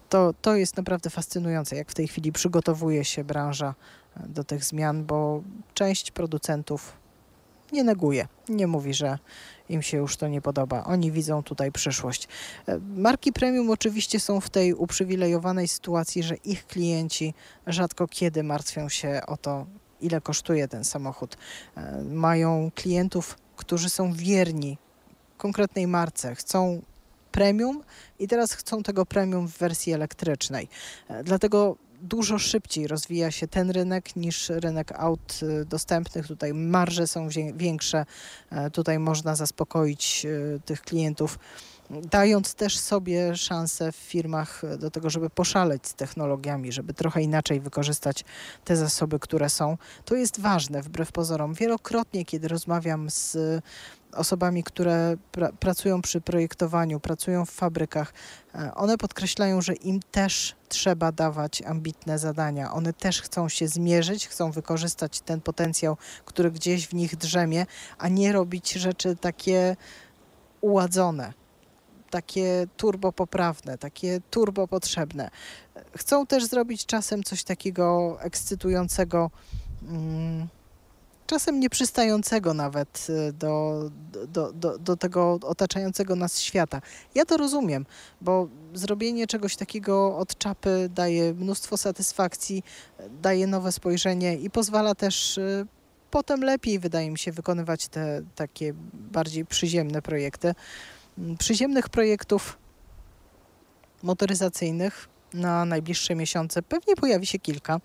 To, 0.08 0.34
to 0.42 0.56
jest 0.56 0.76
naprawdę 0.76 1.10
fascynujące, 1.10 1.76
jak 1.76 1.90
w 1.90 1.94
tej 1.94 2.08
chwili 2.08 2.32
przygotowuje 2.32 3.04
się 3.04 3.24
branża 3.24 3.74
e, 4.16 4.28
do 4.28 4.44
tych 4.44 4.64
zmian, 4.64 5.04
bo 5.04 5.42
część 5.74 6.10
producentów 6.10 6.92
nie 7.72 7.84
neguje, 7.84 8.28
nie 8.48 8.66
mówi, 8.66 8.94
że 8.94 9.18
im 9.68 9.82
się 9.82 9.96
już 9.96 10.16
to 10.16 10.28
nie 10.28 10.40
podoba. 10.40 10.84
Oni 10.84 11.12
widzą 11.12 11.42
tutaj 11.42 11.72
przyszłość. 11.72 12.28
E, 12.68 12.78
Marki 12.78 13.32
premium 13.32 13.70
oczywiście 13.70 14.20
są 14.20 14.40
w 14.40 14.50
tej 14.50 14.74
uprzywilejowanej 14.74 15.68
sytuacji, 15.68 16.22
że 16.22 16.34
ich 16.34 16.66
klienci 16.66 17.34
rzadko 17.66 18.08
kiedy 18.08 18.42
martwią 18.42 18.88
się 18.88 19.20
o 19.26 19.36
to, 19.36 19.66
ile 20.00 20.20
kosztuje 20.20 20.68
ten 20.68 20.84
samochód. 20.84 21.36
E, 21.76 22.02
Mają 22.02 22.70
klientów, 22.74 23.38
którzy 23.56 23.88
są 23.88 24.12
wierni 24.12 24.78
konkretnej 25.38 25.86
marce, 25.86 26.34
chcą 26.34 26.82
premium 27.32 27.82
i 28.18 28.28
teraz 28.28 28.52
chcą 28.52 28.82
tego 28.82 29.06
premium 29.06 29.48
w 29.48 29.58
wersji 29.58 29.92
elektrycznej. 29.92 30.68
E, 31.08 31.24
Dlatego 31.24 31.76
dużo 32.04 32.38
szybciej 32.38 32.86
rozwija 32.86 33.30
się 33.30 33.48
ten 33.48 33.70
rynek 33.70 34.16
niż 34.16 34.48
rynek 34.48 34.92
aut 34.92 35.40
e, 35.42 35.64
dostępnych. 35.64 36.26
Tutaj 36.26 36.54
marże 36.54 37.06
są 37.06 37.28
większe, 37.54 38.06
e, 38.50 38.70
tutaj 38.70 38.98
można 38.98 39.36
zaspokoić 39.36 40.26
e, 40.26 40.60
tych 40.60 40.80
klientów, 40.80 41.38
dając 41.90 42.54
też 42.54 42.78
sobie 42.78 43.36
szansę 43.36 43.92
w 43.92 43.96
firmach 43.96 44.64
e, 44.64 44.78
do 44.78 44.90
tego, 44.90 45.10
żeby 45.10 45.30
poszaleć 45.30 45.86
z 45.86 45.94
technologiami, 45.94 46.72
żeby 46.72 46.94
trochę 46.94 47.22
inaczej 47.22 47.60
wykorzystać 47.60 48.24
te 48.64 48.76
zasoby, 48.76 49.18
które 49.18 49.48
są. 49.50 49.78
To 50.04 50.14
jest 50.14 50.40
ważne 50.40 50.82
wbrew 50.82 51.12
pozorom. 51.12 51.54
Wielokrotnie, 51.54 52.24
kiedy 52.24 52.48
rozmawiam 52.48 53.10
z 53.10 53.36
osobami, 54.14 54.64
które 54.64 55.16
pra 55.32 55.52
pracują 55.52 56.02
przy 56.02 56.20
projektowaniu, 56.20 57.00
pracują 57.00 57.46
w 57.46 57.50
fabrykach, 57.50 58.12
e, 58.54 58.74
one 58.74 58.98
podkreślają, 58.98 59.62
że 59.62 59.74
im 59.74 60.00
też 60.10 60.56
trzeba 60.68 61.12
dawać 61.12 61.62
ambitne 61.62 62.18
zadania. 62.18 62.72
One 62.72 62.92
też 62.92 63.22
chcą 63.22 63.48
się 63.48 63.68
zmierzyć, 63.68 64.28
chcą 64.28 64.50
wykorzystać 64.50 65.20
ten 65.20 65.40
potencjał, 65.40 65.96
który 66.24 66.50
gdzieś 66.50 66.86
w 66.86 66.94
nich 66.94 67.16
drzemie, 67.16 67.66
a 67.98 68.08
nie 68.08 68.32
robić 68.32 68.72
rzeczy 68.72 69.16
takie 69.16 69.76
uładzone, 70.60 71.32
takie 72.14 72.66
turbo 72.76 73.12
poprawne, 73.12 73.78
takie 73.78 74.20
turbo 74.30 74.68
potrzebne. 74.68 75.30
Chcą 75.96 76.26
też 76.26 76.44
zrobić 76.44 76.86
czasem 76.86 77.22
coś 77.22 77.44
takiego 77.44 78.16
ekscytującego. 78.20 79.30
mm, 79.88 80.48
czasem 81.26 81.60
nieprzystającego 81.60 82.54
nawet 82.54 83.06
y, 83.10 83.32
do, 83.32 83.90
do, 84.28 84.52
do, 84.52 84.78
do 84.78 84.96
tego 84.96 85.38
otaczającego 85.42 86.16
nas 86.16 86.40
świata. 86.40 86.80
Ja 87.14 87.24
to 87.24 87.36
rozumiem, 87.36 87.86
bo 88.20 88.48
zrobienie 88.74 89.26
czegoś 89.26 89.56
takiego 89.56 90.18
od 90.18 90.38
czapy 90.38 90.90
daje 90.94 91.34
mnóstwo 91.34 91.76
satysfakcji, 91.76 92.62
daje 93.22 93.46
nowe 93.46 93.72
spojrzenie 93.72 94.36
i 94.36 94.50
pozwala 94.50 94.94
też 94.94 95.38
y, 95.38 95.66
potem 96.10 96.40
lepiej, 96.40 96.78
wydaje 96.78 97.10
mi 97.10 97.18
się, 97.18 97.32
wykonywać 97.32 97.88
te 97.88 98.22
takie 98.34 98.74
bardziej 98.92 99.46
przyziemne 99.46 100.02
projekty. 100.02 100.54
Przyziemnych 101.38 101.88
projektów 101.88 102.58
motoryzacyjnych 104.02 105.08
na 105.34 105.64
najbliższe 105.64 106.14
miesiące 106.14 106.62
pewnie 106.62 106.96
pojawi 106.96 107.26
się 107.26 107.38
kilka. 107.38 107.80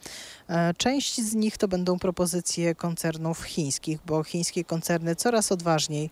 E, 0.50 0.74
Część 0.74 1.22
z 1.22 1.36
nich 1.36 1.58
to 1.58 1.68
będą 1.68 2.00
propozycje 2.00 2.76
koncernów 2.76 3.44
chińskich, 3.44 4.00
bo 4.06 4.24
chińskie 4.24 4.64
koncerny 4.64 5.16
coraz 5.16 5.52
odważniej 5.52 6.10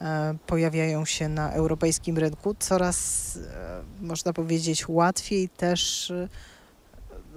e, 0.00 0.36
pojawiają 0.46 1.04
się 1.04 1.28
na 1.28 1.52
europejskim 1.52 2.18
rynku, 2.18 2.54
coraz 2.58 3.36
e, 3.36 3.82
można 4.00 4.32
powiedzieć 4.32 4.88
łatwiej 4.88 5.48
też 5.48 6.12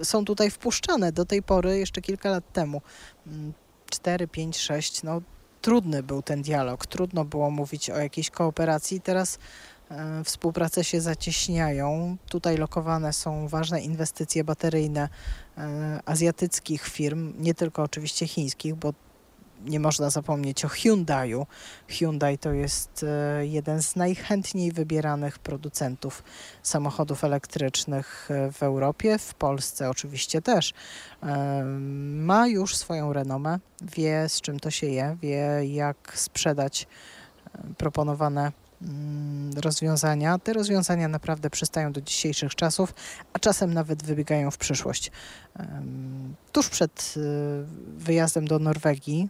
są 0.04 0.26
tutaj 0.26 0.52
wpuszczane. 0.52 1.12
Do 1.12 1.26
tej 1.26 1.44
pory, 1.44 1.78
jeszcze 1.78 2.02
kilka 2.02 2.30
lat 2.30 2.54
temu, 2.54 2.82
mm, 3.28 3.54
4, 3.90 4.28
5, 4.28 4.58
6, 4.58 5.04
no 5.04 5.22
trudny 5.62 6.04
był 6.04 6.22
ten 6.22 6.42
dialog, 6.42 6.86
trudno 6.86 7.26
było 7.26 7.52
mówić 7.52 7.90
o 7.90 7.98
jakiejś 7.98 8.30
kooperacji. 8.30 9.02
Teraz 9.02 9.40
e, 9.92 10.24
współprace 10.24 10.84
się 10.84 11.02
zacieśniają. 11.02 12.18
Tutaj 12.30 12.58
lokowane 12.58 13.14
są 13.14 13.48
ważne 13.48 13.82
inwestycje 13.82 14.44
bateryjne 14.44 15.10
e, 15.58 16.00
azjatyckich 16.06 16.88
firm, 16.88 17.34
nie 17.40 17.54
tylko 17.54 17.84
oczywiście 17.84 18.28
chińskich, 18.28 18.76
bo 18.76 18.94
nie 19.66 19.80
można 19.80 20.10
zapomnieć 20.10 20.66
o 20.66 20.68
Hyundaiu. 20.68 21.48
Hyundai 21.88 22.38
to 22.38 22.52
jest 22.52 23.06
e, 23.08 23.46
jeden 23.48 23.82
z 23.82 23.96
najchętniej 23.96 24.72
wybieranych 24.72 25.40
producentów 25.40 26.24
samochodów 26.64 27.24
elektrycznych 27.24 28.30
e, 28.32 28.52
w 28.52 28.64
Europie, 28.64 29.18
w 29.18 29.34
Polsce 29.34 29.90
oczywiście 29.90 30.42
też. 30.42 30.74
E, 31.24 31.64
Ma 32.16 32.48
już 32.48 32.76
swoją 32.76 33.14
renomę, 33.14 33.60
wie 33.82 34.30
z 34.30 34.42
czym 34.42 34.60
to 34.60 34.72
się 34.72 34.88
je, 34.88 35.18
wie 35.22 35.66
jak 35.66 36.14
sprzedać 36.16 36.88
proponowane 37.78 38.52
mm, 38.82 39.52
rozwiązania. 39.58 40.40
Te 40.40 40.54
rozwiązania 40.54 41.08
naprawdę 41.08 41.50
przystają 41.50 41.92
do 41.92 42.02
dzisiejszych 42.02 42.56
czasów, 42.56 42.94
a 43.34 43.40
czasem 43.40 43.74
nawet 43.74 44.04
wybiegają 44.04 44.52
w 44.52 44.58
przyszłość. 44.58 45.12
Tuż 46.52 46.70
przed 46.70 47.14
wyjazdem 47.98 48.48
do 48.48 48.60
Norwegii 48.60 49.30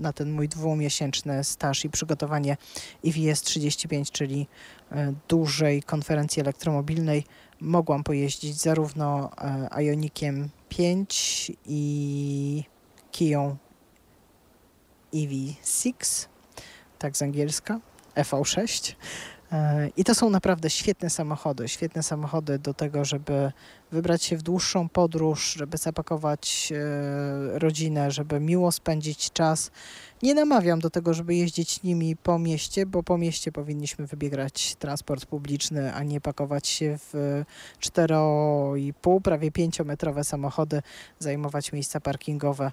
na 0.00 0.12
ten 0.12 0.32
mój 0.32 0.48
dwumiesięczny 0.48 1.44
staż 1.44 1.84
i 1.84 1.90
przygotowanie 1.90 2.56
IWS 3.02 3.42
35, 3.42 4.10
czyli 4.10 4.46
e, 4.92 5.12
dużej 5.28 5.82
konferencji 5.82 6.40
elektromobilnej, 6.40 7.24
mogłam 7.60 8.04
pojeździć 8.04 8.56
zarówno 8.56 9.30
e, 9.76 9.82
Ionikiem 9.82 10.48
5 10.68 11.52
i 11.66 12.64
Kiją 13.10 13.56
EV6, 15.14 16.26
tak 16.98 17.16
z 17.16 17.22
angielska, 17.22 17.80
EV6. 18.16 18.94
E, 19.52 19.88
I 19.96 20.04
to 20.04 20.14
są 20.14 20.30
naprawdę 20.30 20.70
świetne 20.70 21.10
samochody, 21.10 21.68
świetne 21.68 22.02
samochody 22.02 22.58
do 22.58 22.74
tego, 22.74 23.04
żeby 23.04 23.52
wybrać 23.92 24.22
się 24.22 24.36
w 24.36 24.42
dłuższą 24.42 24.88
podróż, 24.88 25.54
żeby 25.58 25.76
zapakować 25.76 26.72
e, 26.72 27.58
rodzinę, 27.58 28.10
żeby 28.10 28.40
miło 28.40 28.72
spędzić 28.72 29.30
czas. 29.32 29.70
Nie 30.22 30.34
namawiam 30.34 30.80
do 30.80 30.90
tego, 30.90 31.14
żeby 31.14 31.34
jeździć 31.34 31.82
nimi 31.82 32.16
po 32.16 32.38
mieście, 32.38 32.86
bo 32.86 33.02
po 33.02 33.18
mieście 33.18 33.52
powinniśmy 33.52 34.06
wybierać 34.06 34.74
transport 34.74 35.26
publiczny, 35.26 35.94
a 35.94 36.02
nie 36.02 36.20
pakować 36.20 36.68
się 36.68 36.98
w 37.12 37.42
4,5, 37.80 39.20
prawie 39.20 39.50
5-metrowe 39.50 40.24
samochody, 40.24 40.82
zajmować 41.18 41.72
miejsca 41.72 42.00
parkingowe. 42.00 42.72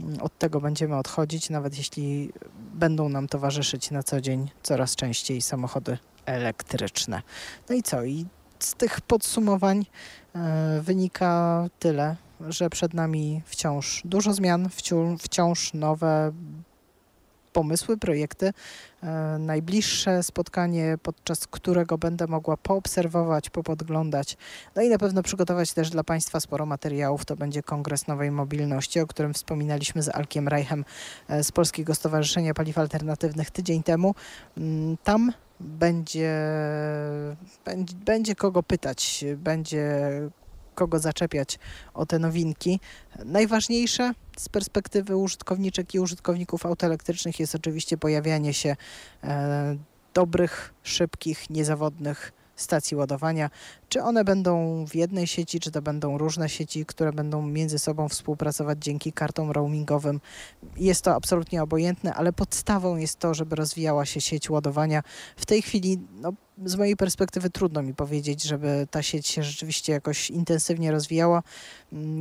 Mm, 0.00 0.20
Od 0.20 0.38
tego 0.38 0.60
będziemy 0.60 0.96
odchodzić, 0.96 1.50
nawet 1.50 1.78
jeśli 1.78 2.32
będą 2.74 3.08
nam 3.08 3.28
towarzyszyć 3.28 3.90
na 3.90 4.02
co 4.02 4.20
dzień 4.20 4.50
coraz 4.62 4.96
częściej 4.96 5.42
samochody 5.42 5.98
elektryczne. 6.28 7.22
No 7.68 7.74
i 7.74 7.82
co? 7.82 8.04
I 8.04 8.26
z 8.58 8.74
tych 8.74 9.00
podsumowań 9.00 9.86
e, 10.34 10.80
wynika 10.82 11.64
tyle, 11.78 12.16
że 12.48 12.70
przed 12.70 12.94
nami 12.94 13.42
wciąż 13.46 14.02
dużo 14.04 14.32
zmian, 14.32 14.68
wciąż, 15.18 15.74
nowe 15.74 16.32
pomysły, 17.52 17.96
projekty. 17.96 18.52
E, 19.02 19.36
najbliższe 19.38 20.22
spotkanie, 20.22 20.98
podczas 21.02 21.46
którego 21.46 21.98
będę 21.98 22.26
mogła 22.26 22.56
poobserwować, 22.56 23.50
popodglądać, 23.50 24.36
no 24.76 24.82
i 24.82 24.88
na 24.88 24.98
pewno 24.98 25.22
przygotować 25.22 25.72
też 25.72 25.90
dla 25.90 26.04
Państwa 26.04 26.40
sporo 26.40 26.66
materiałów, 26.66 27.24
to 27.24 27.36
będzie 27.36 27.62
Kongres 27.62 28.06
Nowej 28.06 28.30
Mobilności, 28.30 29.00
o 29.00 29.06
którym 29.06 29.34
wspominaliśmy 29.34 30.02
z 30.02 30.08
Alkiem 30.08 30.48
Reichem 30.48 30.84
e, 31.28 31.44
z 31.44 31.52
Polskiego 31.52 31.94
Stowarzyszenia 31.94 32.54
Paliw 32.54 32.78
Alternatywnych 32.78 33.50
tydzień 33.50 33.82
temu. 33.82 34.14
Mm, 34.56 34.96
Tam 35.04 35.32
będzie, 35.60 36.40
będzie, 37.64 37.94
będzie 37.94 38.34
kogo 38.34 38.62
pytać, 38.62 39.24
będzie 39.36 40.10
kogo 40.74 40.98
zaczepiać 40.98 41.58
o 41.94 42.06
te 42.06 42.18
nowinki. 42.18 42.80
Najważniejsze 43.24 44.12
z 44.36 44.48
perspektywy 44.48 45.16
użytkowniczek 45.16 45.94
i 45.94 46.00
użytkowników 46.00 46.66
aut 46.66 46.84
elektrycznych 46.84 47.40
jest 47.40 47.54
oczywiście 47.54 47.96
pojawianie 47.96 48.54
się 48.54 48.76
e, 49.24 49.76
dobrych, 50.14 50.74
szybkich, 50.82 51.50
niezawodnych 51.50 52.32
stacji 52.60 52.96
ładowania. 52.96 53.50
Czy 53.88 54.02
one 54.02 54.24
będą 54.24 54.84
w 54.86 54.94
jednej 54.94 55.26
sieci, 55.26 55.60
czy 55.60 55.70
to 55.70 55.82
będą 55.82 56.18
różne 56.18 56.48
sieci, 56.48 56.86
które 56.86 57.12
będą 57.12 57.42
między 57.42 57.78
sobą 57.78 58.08
współpracować 58.08 58.78
dzięki 58.80 59.12
kartom 59.12 59.50
roamingowym. 59.50 60.20
Jest 60.76 61.04
to 61.04 61.14
absolutnie 61.14 61.62
obojętne, 61.62 62.14
ale 62.14 62.32
podstawą 62.32 62.96
jest 62.96 63.18
to, 63.18 63.34
żeby 63.34 63.56
rozwijała 63.56 64.06
się 64.06 64.20
sieć 64.20 64.50
ładowania. 64.50 65.02
W 65.36 65.46
tej 65.46 65.62
chwili, 65.62 65.98
no, 66.20 66.32
z 66.64 66.76
mojej 66.76 66.96
perspektywy 66.96 67.50
trudno 67.50 67.82
mi 67.82 67.94
powiedzieć, 67.94 68.42
żeby 68.42 68.86
ta 68.90 69.02
sieć 69.02 69.26
się 69.26 69.42
rzeczywiście 69.42 69.92
jakoś 69.92 70.30
intensywnie 70.30 70.90
rozwijała. 70.90 71.42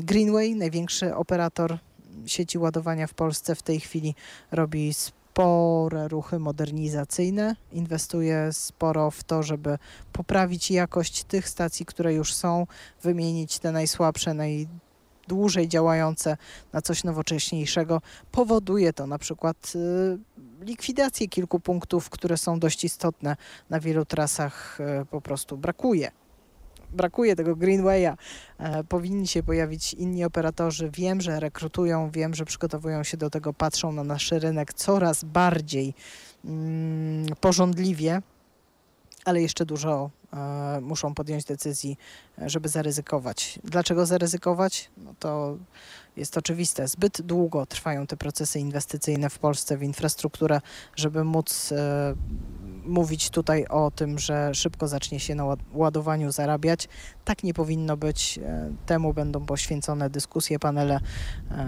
Greenway, 0.04 0.56
największy 0.56 1.16
operator 1.16 1.78
sieci 2.26 2.58
ładowania 2.58 3.08
w 3.08 3.14
Polsce 3.14 3.56
w 3.56 3.62
tej 3.62 3.80
chwili 3.80 4.16
robi 4.52 4.94
spore 5.38 6.08
ruchy 6.08 6.40
modernizacyjne, 6.40 7.56
inwestuje 7.72 8.50
sporo 8.54 9.12
w 9.12 9.24
to, 9.24 9.44
żeby 9.44 9.78
poprawić 10.14 10.72
jakość 10.72 11.24
tych 11.24 11.50
stacji, 11.50 11.86
które 11.86 12.14
już 12.14 12.34
są, 12.34 12.68
wymienić 13.04 13.60
te 13.60 13.72
najsłabsze, 13.72 14.34
najdłużej 14.34 15.68
działające 15.68 16.38
na 16.74 16.82
coś 16.82 17.04
nowocześniejszego. 17.04 18.02
Powoduje 18.32 18.94
to 18.94 19.08
na 19.08 19.18
przykład 19.18 19.74
y, 19.76 20.66
likwidację 20.66 21.28
kilku 21.28 21.60
punktów, 21.60 22.10
które 22.10 22.38
są 22.38 22.60
dość 22.60 22.84
istotne 22.84 23.36
na 23.70 23.80
wielu 23.80 24.06
trasach, 24.06 24.80
y, 25.02 25.06
po 25.06 25.22
prostu 25.22 25.58
brakuje. 25.58 26.12
Brakuje 26.92 27.36
tego 27.36 27.56
Greenwaya. 27.56 28.18
E, 28.58 28.84
powinni 28.84 29.28
się 29.28 29.44
pojawić 29.44 29.94
inni 29.94 30.24
operatorzy. 30.24 30.90
Wiem, 30.94 31.22
że 31.22 31.40
rekrutują, 31.40 32.12
wiem, 32.12 32.34
że 32.34 32.46
przygotowują 32.46 33.04
się 33.04 33.18
do 33.18 33.30
tego, 33.30 33.54
patrzą 33.54 33.92
na 33.92 34.04
nasz 34.04 34.32
rynek 34.32 34.74
coraz 34.74 35.24
bardziej 35.24 35.94
mm, 36.46 37.26
porządliwie, 37.42 38.22
ale 39.26 39.42
jeszcze 39.42 39.66
dużo 39.66 40.10
muszą 40.82 41.14
podjąć 41.14 41.46
decyzji, 41.46 41.98
e, 42.42 42.50
żeby 42.50 42.70
zaryzykować. 42.70 43.60
Dlaczego 43.64 44.06
zaryzykować? 44.06 44.90
No 44.98 45.14
to 45.20 45.58
jest 46.16 46.38
oczywiste. 46.38 46.88
Zbyt 46.88 47.22
długo 47.22 47.66
trwają 47.66 48.08
te 48.08 48.18
procesy 48.18 48.60
inwestycyjne 48.60 49.30
w 49.30 49.40
Polsce 49.40 49.78
w 49.78 49.84
infrastrukturę, 49.84 50.62
żeby 50.96 51.24
móc 51.24 51.72
e, 51.72 52.16
mówić 52.86 53.30
tutaj 53.30 53.66
o 53.66 53.92
tym, 53.92 54.20
że 54.20 54.56
szybko 54.56 54.88
zacznie 54.88 55.20
się 55.20 55.36
na 55.36 55.46
ład- 55.46 55.60
ładowaniu 55.74 56.32
zarabiać. 56.32 56.88
Tak 57.26 57.44
nie 57.44 57.54
powinno 57.54 57.98
być. 57.98 58.40
E, 58.44 58.72
Temu 58.86 59.14
będą 59.14 59.46
poświęcone 59.46 60.10
dyskusje, 60.10 60.60
panele, 60.60 61.00
e, 61.52 61.66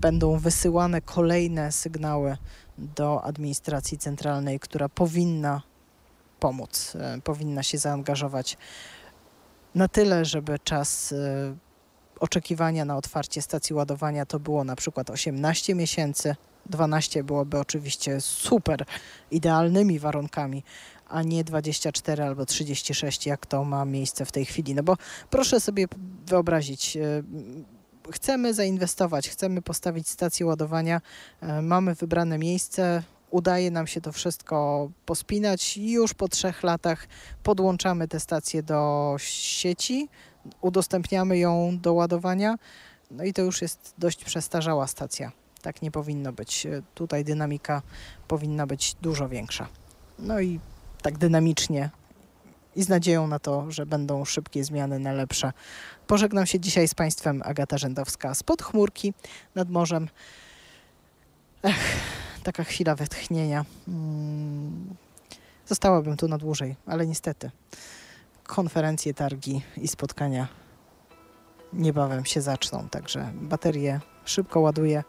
będą 0.00 0.38
wysyłane 0.38 1.00
kolejne 1.00 1.72
sygnały 1.72 2.36
do 2.78 3.24
administracji 3.24 3.98
centralnej, 3.98 4.60
która 4.60 4.88
powinna 4.88 5.62
pomóc, 6.42 6.96
e, 7.00 7.20
powinna 7.24 7.62
się 7.62 7.78
zaangażować 7.78 8.56
na 9.74 9.88
tyle, 9.88 10.24
żeby 10.24 10.58
czas 10.58 11.12
e, 11.12 11.16
oczekiwania 12.20 12.84
na 12.84 12.96
otwarcie 12.96 13.42
stacji 13.42 13.74
ładowania 13.74 14.26
to 14.26 14.40
było 14.40 14.64
na 14.64 14.76
przykład 14.76 15.10
18 15.10 15.74
miesięcy. 15.74 16.36
12 16.66 17.24
byłoby 17.24 17.58
oczywiście 17.58 18.20
super 18.20 18.84
idealnymi 19.30 19.98
warunkami, 19.98 20.64
a 21.08 21.22
nie 21.22 21.44
24 21.44 22.22
albo 22.22 22.46
36, 22.46 23.26
jak 23.26 23.46
to 23.46 23.64
ma 23.64 23.84
miejsce 23.84 24.24
w 24.24 24.32
tej 24.32 24.44
chwili. 24.44 24.74
No 24.74 24.82
bo 24.82 24.96
proszę 25.30 25.60
sobie 25.60 25.86
wyobrazić, 26.26 26.96
e, 26.96 27.22
chcemy 28.10 28.54
zainwestować, 28.54 29.28
chcemy 29.28 29.62
postawić 29.62 30.08
stację 30.08 30.46
ładowania, 30.46 31.00
mamy 31.62 31.94
wybrane 31.94 32.38
miejsce, 32.38 33.02
udaje 33.32 33.70
nam 33.70 33.86
się 33.86 34.00
to 34.00 34.12
wszystko 34.12 34.90
pospinać 35.06 35.76
już 35.76 36.14
po 36.14 36.28
trzech 36.28 36.62
latach 36.62 37.06
podłączamy 37.42 38.08
tę 38.08 38.20
stację 38.20 38.62
do 38.62 39.14
sieci, 39.18 40.08
udostępniamy 40.60 41.38
ją 41.38 41.78
do 41.82 41.92
ładowania, 41.92 42.56
no 43.10 43.24
i 43.24 43.32
to 43.32 43.42
już 43.42 43.62
jest 43.62 43.94
dość 43.98 44.24
przestarzała 44.24 44.86
stacja. 44.86 45.32
Tak 45.62 45.82
nie 45.82 45.90
powinno 45.90 46.32
być. 46.32 46.66
Tutaj 46.94 47.24
dynamika 47.24 47.82
powinna 48.28 48.66
być 48.66 48.96
dużo 49.02 49.28
większa. 49.28 49.68
No 50.18 50.40
i 50.40 50.60
tak 51.02 51.18
dynamicznie 51.18 51.90
i 52.76 52.82
z 52.82 52.88
nadzieją 52.88 53.26
na 53.26 53.38
to, 53.38 53.70
że 53.70 53.86
będą 53.86 54.24
szybkie 54.24 54.64
zmiany 54.64 54.98
na 54.98 55.12
lepsze. 55.12 55.52
Pożegnam 56.06 56.46
się 56.46 56.60
dzisiaj 56.60 56.88
z 56.88 56.94
Państwem 56.94 57.42
Agata 57.44 57.78
Rzędowska 57.78 58.34
spod 58.34 58.62
chmurki 58.62 59.14
nad 59.54 59.70
morzem. 59.70 60.08
Ech, 61.62 62.21
taka 62.42 62.64
chwila 62.64 62.94
wytchnienia. 62.94 63.64
Mm, 63.88 64.96
Zostałabym 65.66 66.16
tu 66.16 66.28
na 66.28 66.38
dłużej, 66.38 66.76
ale 66.86 67.06
niestety 67.06 67.50
konferencje, 68.44 69.14
targi 69.14 69.62
i 69.76 69.88
spotkania 69.88 70.48
niebawem 71.72 72.24
się 72.24 72.40
zaczną, 72.40 72.88
także 72.88 73.32
baterie 73.34 74.00
szybko 74.24 74.60
ładuję. 74.60 75.02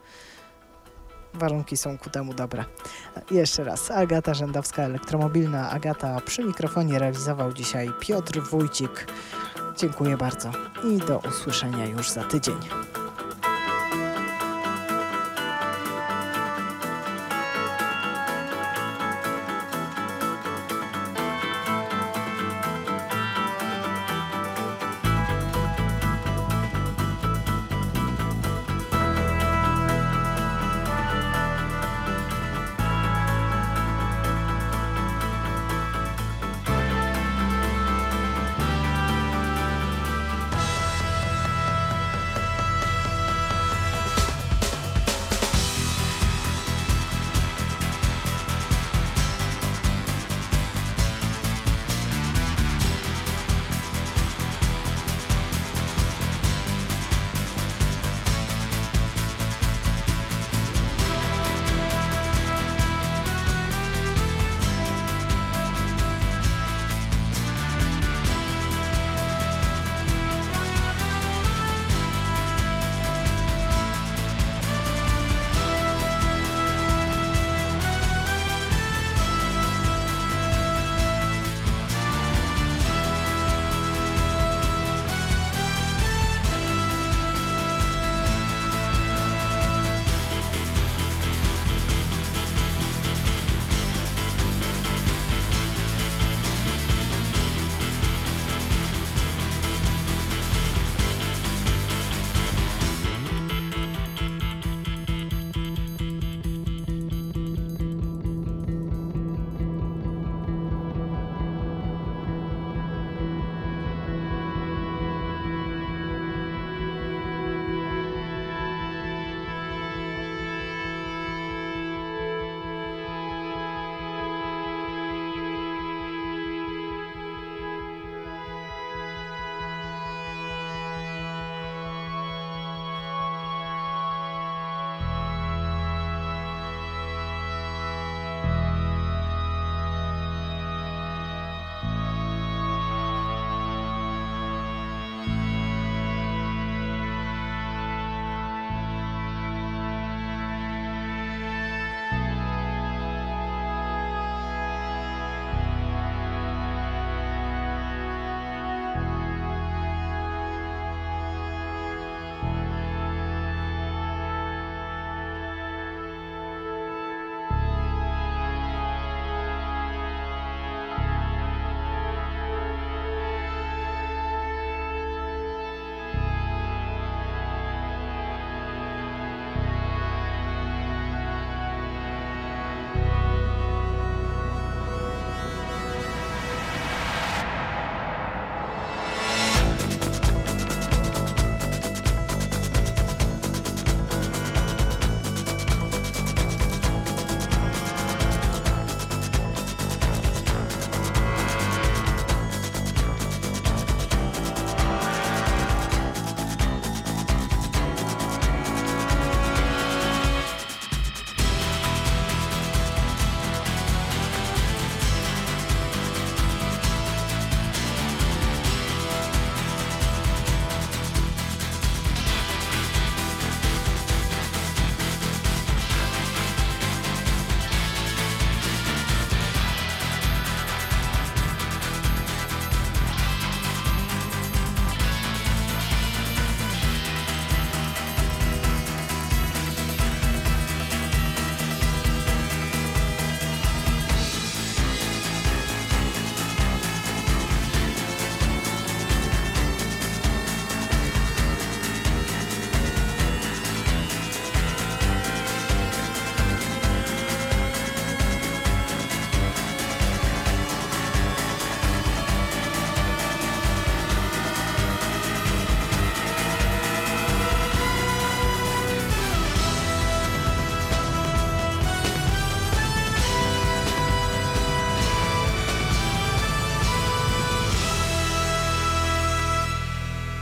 Warunki 1.34 1.77
są 1.77 1.97
ku 1.97 2.09
temu 2.09 2.34
dobre. 2.34 2.65
Jeszcze 3.31 3.63
raz, 3.63 3.91
Agata 3.91 4.34
Rzędowska, 4.34 4.84
elektromobilna. 4.84 5.69
Agata 5.69 6.21
przy 6.21 6.43
mikrofonie 6.43 6.99
realizował 6.99 7.53
dzisiaj 7.53 7.89
Piotr 7.99 8.41
Wójcik. 8.41 9.07
Dziękuję 9.77 10.17
bardzo 10.17 10.51
i 10.93 10.97
do 10.97 11.19
usłyszenia 11.19 11.86
już 11.86 12.09
za 12.09 12.23
tydzień. 12.23 12.57